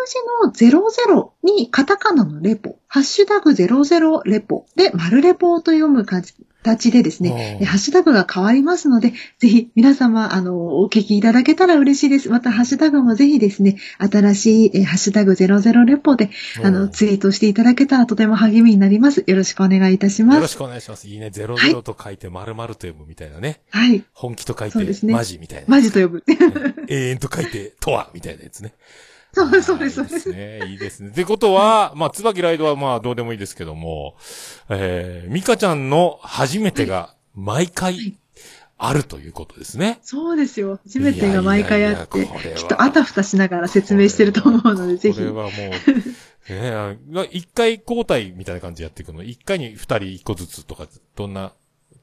[0.63, 12.29] 字の00にカタカナのレポ、ハッシュタグ00レポで、丸レポと読む感じ形でですね、えハッシュタグが変わりますので、ぜひ皆様、あの、お聞きいただけたら嬉しいです。
[12.29, 16.31] また、ハッシュタグもぜひですね、新しい、えハッシュタグ00レポで、
[16.63, 19.25] あの、ツイートしていただけたらとても励みになります。
[19.27, 20.37] よろしくお願いいたします。
[20.37, 21.09] よろしくお願いします。
[21.09, 21.31] いいね。
[21.31, 23.61] ゼロゼロと書いて丸々と読むみたいなね。
[23.71, 24.05] はい。
[24.13, 25.65] 本気と書いてねマジみたいな。
[25.69, 26.25] マジと呼ぶ。
[26.89, 28.75] 永遠と書いてとはみたいなやつね。
[29.33, 30.31] そうそうです、あーそうです。
[30.31, 30.67] いいですね。
[30.69, 31.11] いいですね。
[31.11, 34.17] ってことは、まあ、椿ライドはまあ、どうでもいいですけども、
[34.69, 38.17] えー、ミカちゃんの初めてが毎回
[38.79, 39.99] あるということですね。
[40.03, 40.79] そうですよ。
[40.85, 45.31] 初めてが毎回あって、いやいやいやこれはきっとあたふたしながら説明してると思うので、ぜひこれ。
[45.31, 45.51] はもう、
[46.49, 46.95] ねあ
[47.31, 49.23] 一回交代みたいな感じでやっていくの。
[49.23, 51.53] 一回に二人一個ずつとか、どんな、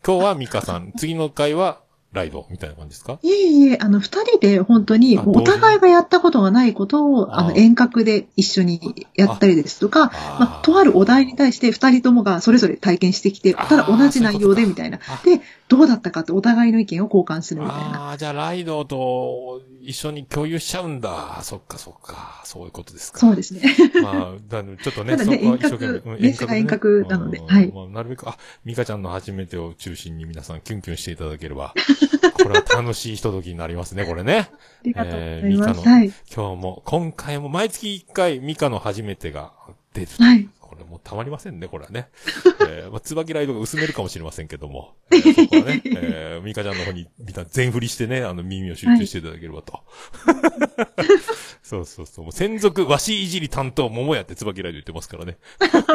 [0.06, 1.80] 今日はミカさん、次の回は
[2.16, 3.20] ライドみたいな感じですか？
[3.22, 15.38] いえいえ、あの、二人で本当に、お互いがやったことがないことを、ああの、遠隔で一緒にやったりですとか、あまあ、とあるお題に対して二人ともがそれぞれ体験してきて、ただ同じ内容でみたいなそういう。
[15.40, 18.10] で、どうだったかってお互いの意見を交換するみたいな。
[18.10, 21.40] ああ、じゃあライドと一緒に共有しちゃうんだ。
[21.44, 22.42] そっかそっか。
[22.44, 23.20] そういうことですか。
[23.20, 23.62] そうですね。
[24.02, 31.74] まあ、だちょっとね、 ねそこは一生懸命遠隔遠隔なのではいまあ、なるべく、あ、ミカちゃんの初めてを中心に皆さんキュンキュンしていただければ、
[32.34, 34.50] これは楽しいひとときになりますね、これね。
[34.52, 35.90] ありがとうございえーミカのます。
[35.90, 36.14] はい。
[36.34, 39.54] 今日も、今回も毎月一回ミカの初めてが
[39.94, 40.08] 出る。
[40.20, 40.50] はい。
[40.76, 42.10] これもうたまりませんね、これはね。
[42.68, 44.96] えー、まあ、椿ライドが薄めるかもしれませんけども。
[45.12, 49.82] えー、そこはね、 えー、ミカちゃんの方に、みんな全振りしてね、あの耳を集中していただければと。
[51.66, 52.26] そうそうそう。
[52.26, 55.38] もう専属、わしいじり担当、桃やって椿ライド言ってますからね。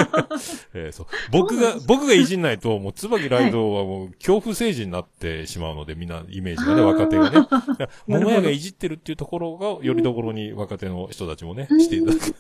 [0.75, 1.07] えー、そう。
[1.31, 7.47] 僕が、僕がいじんないと、もう椿ライドはもう恐怖政治になってしまうので、みんなイメージがね、 若手がね。
[8.09, 12.35] 桃屋がいじってるっていうところが、よりどころに若手の人たちもね、していただく。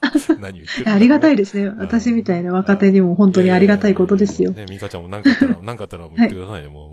[0.40, 1.72] 何言ってるありがたいですね。
[1.78, 4.52] 私みたいな若手にも本当にありがたいことですよ。
[4.52, 6.90] ね、ミカちゃんも何かあったら、何かあったら言ってくださいね、もう、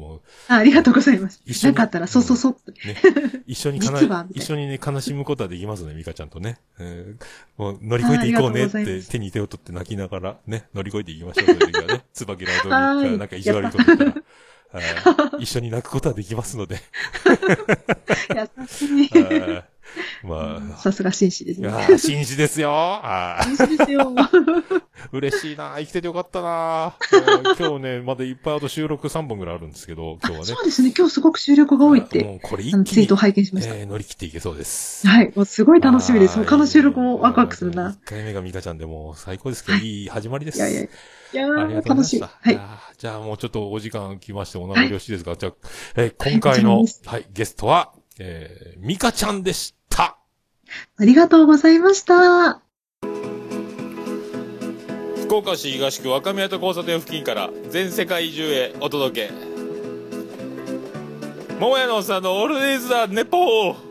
[0.50, 1.42] あありがとうございます。
[1.46, 2.88] 一緒になかったら、そうそうそう。
[2.88, 2.96] ね。
[3.48, 6.60] 一緒にか一緒にね、悲しむことはできますね、ミカちゃんとね。
[6.80, 7.26] えー
[7.58, 14.18] もう乗り越えていこうねって手に手を取って泣きながら、ね、乗り越えていきましょうという時はね、 椿ライドがはいなんか意地悪いこと言ったら、は
[15.40, 16.78] い一緒に泣くことはできますので、
[18.36, 19.10] 優しい。
[20.24, 21.70] はいまあ、さすが紳士ですね。
[21.70, 23.02] いやー紳士ですよ
[23.44, 24.14] 紳士ですよ。
[25.12, 30.66] 嬉しいな生きててよかったなえー今日ね、まだいっぱいあと収録3本ぐらいあるんですけど、今日はねそう。
[30.66, 30.94] ですね。
[30.98, 33.76] 今日すごく収録が多いって、もうこれ一気にツイートを、拝見しました。
[33.76, 35.08] えー乗り切っていけそうです。
[35.08, 35.32] はい。
[35.36, 36.38] もうすごい楽しみです。
[36.44, 37.92] 他の収録もワクワクするな。
[38.06, 40.58] 1回目がミカちゃんでもう最高ですけど、いい始まりです。
[40.58, 40.90] いやいやい
[41.36, 42.20] やありがー、楽しい。
[42.20, 42.62] とうございました。
[42.68, 45.54] はいじゃあもうちょっとお時間来ましてお名残惜しいですが、じゃあ、
[45.96, 49.77] えー今回の、ははいい、ゲストは、えー、ミカちゃんでした。
[50.98, 52.62] ありがとうございました。
[55.24, 59.34] 福岡市東区若宮と交差点付近から全世界中へお届け。
[61.60, 63.87] 桃屋のおっさんのオールディーズ・ザ・ネポー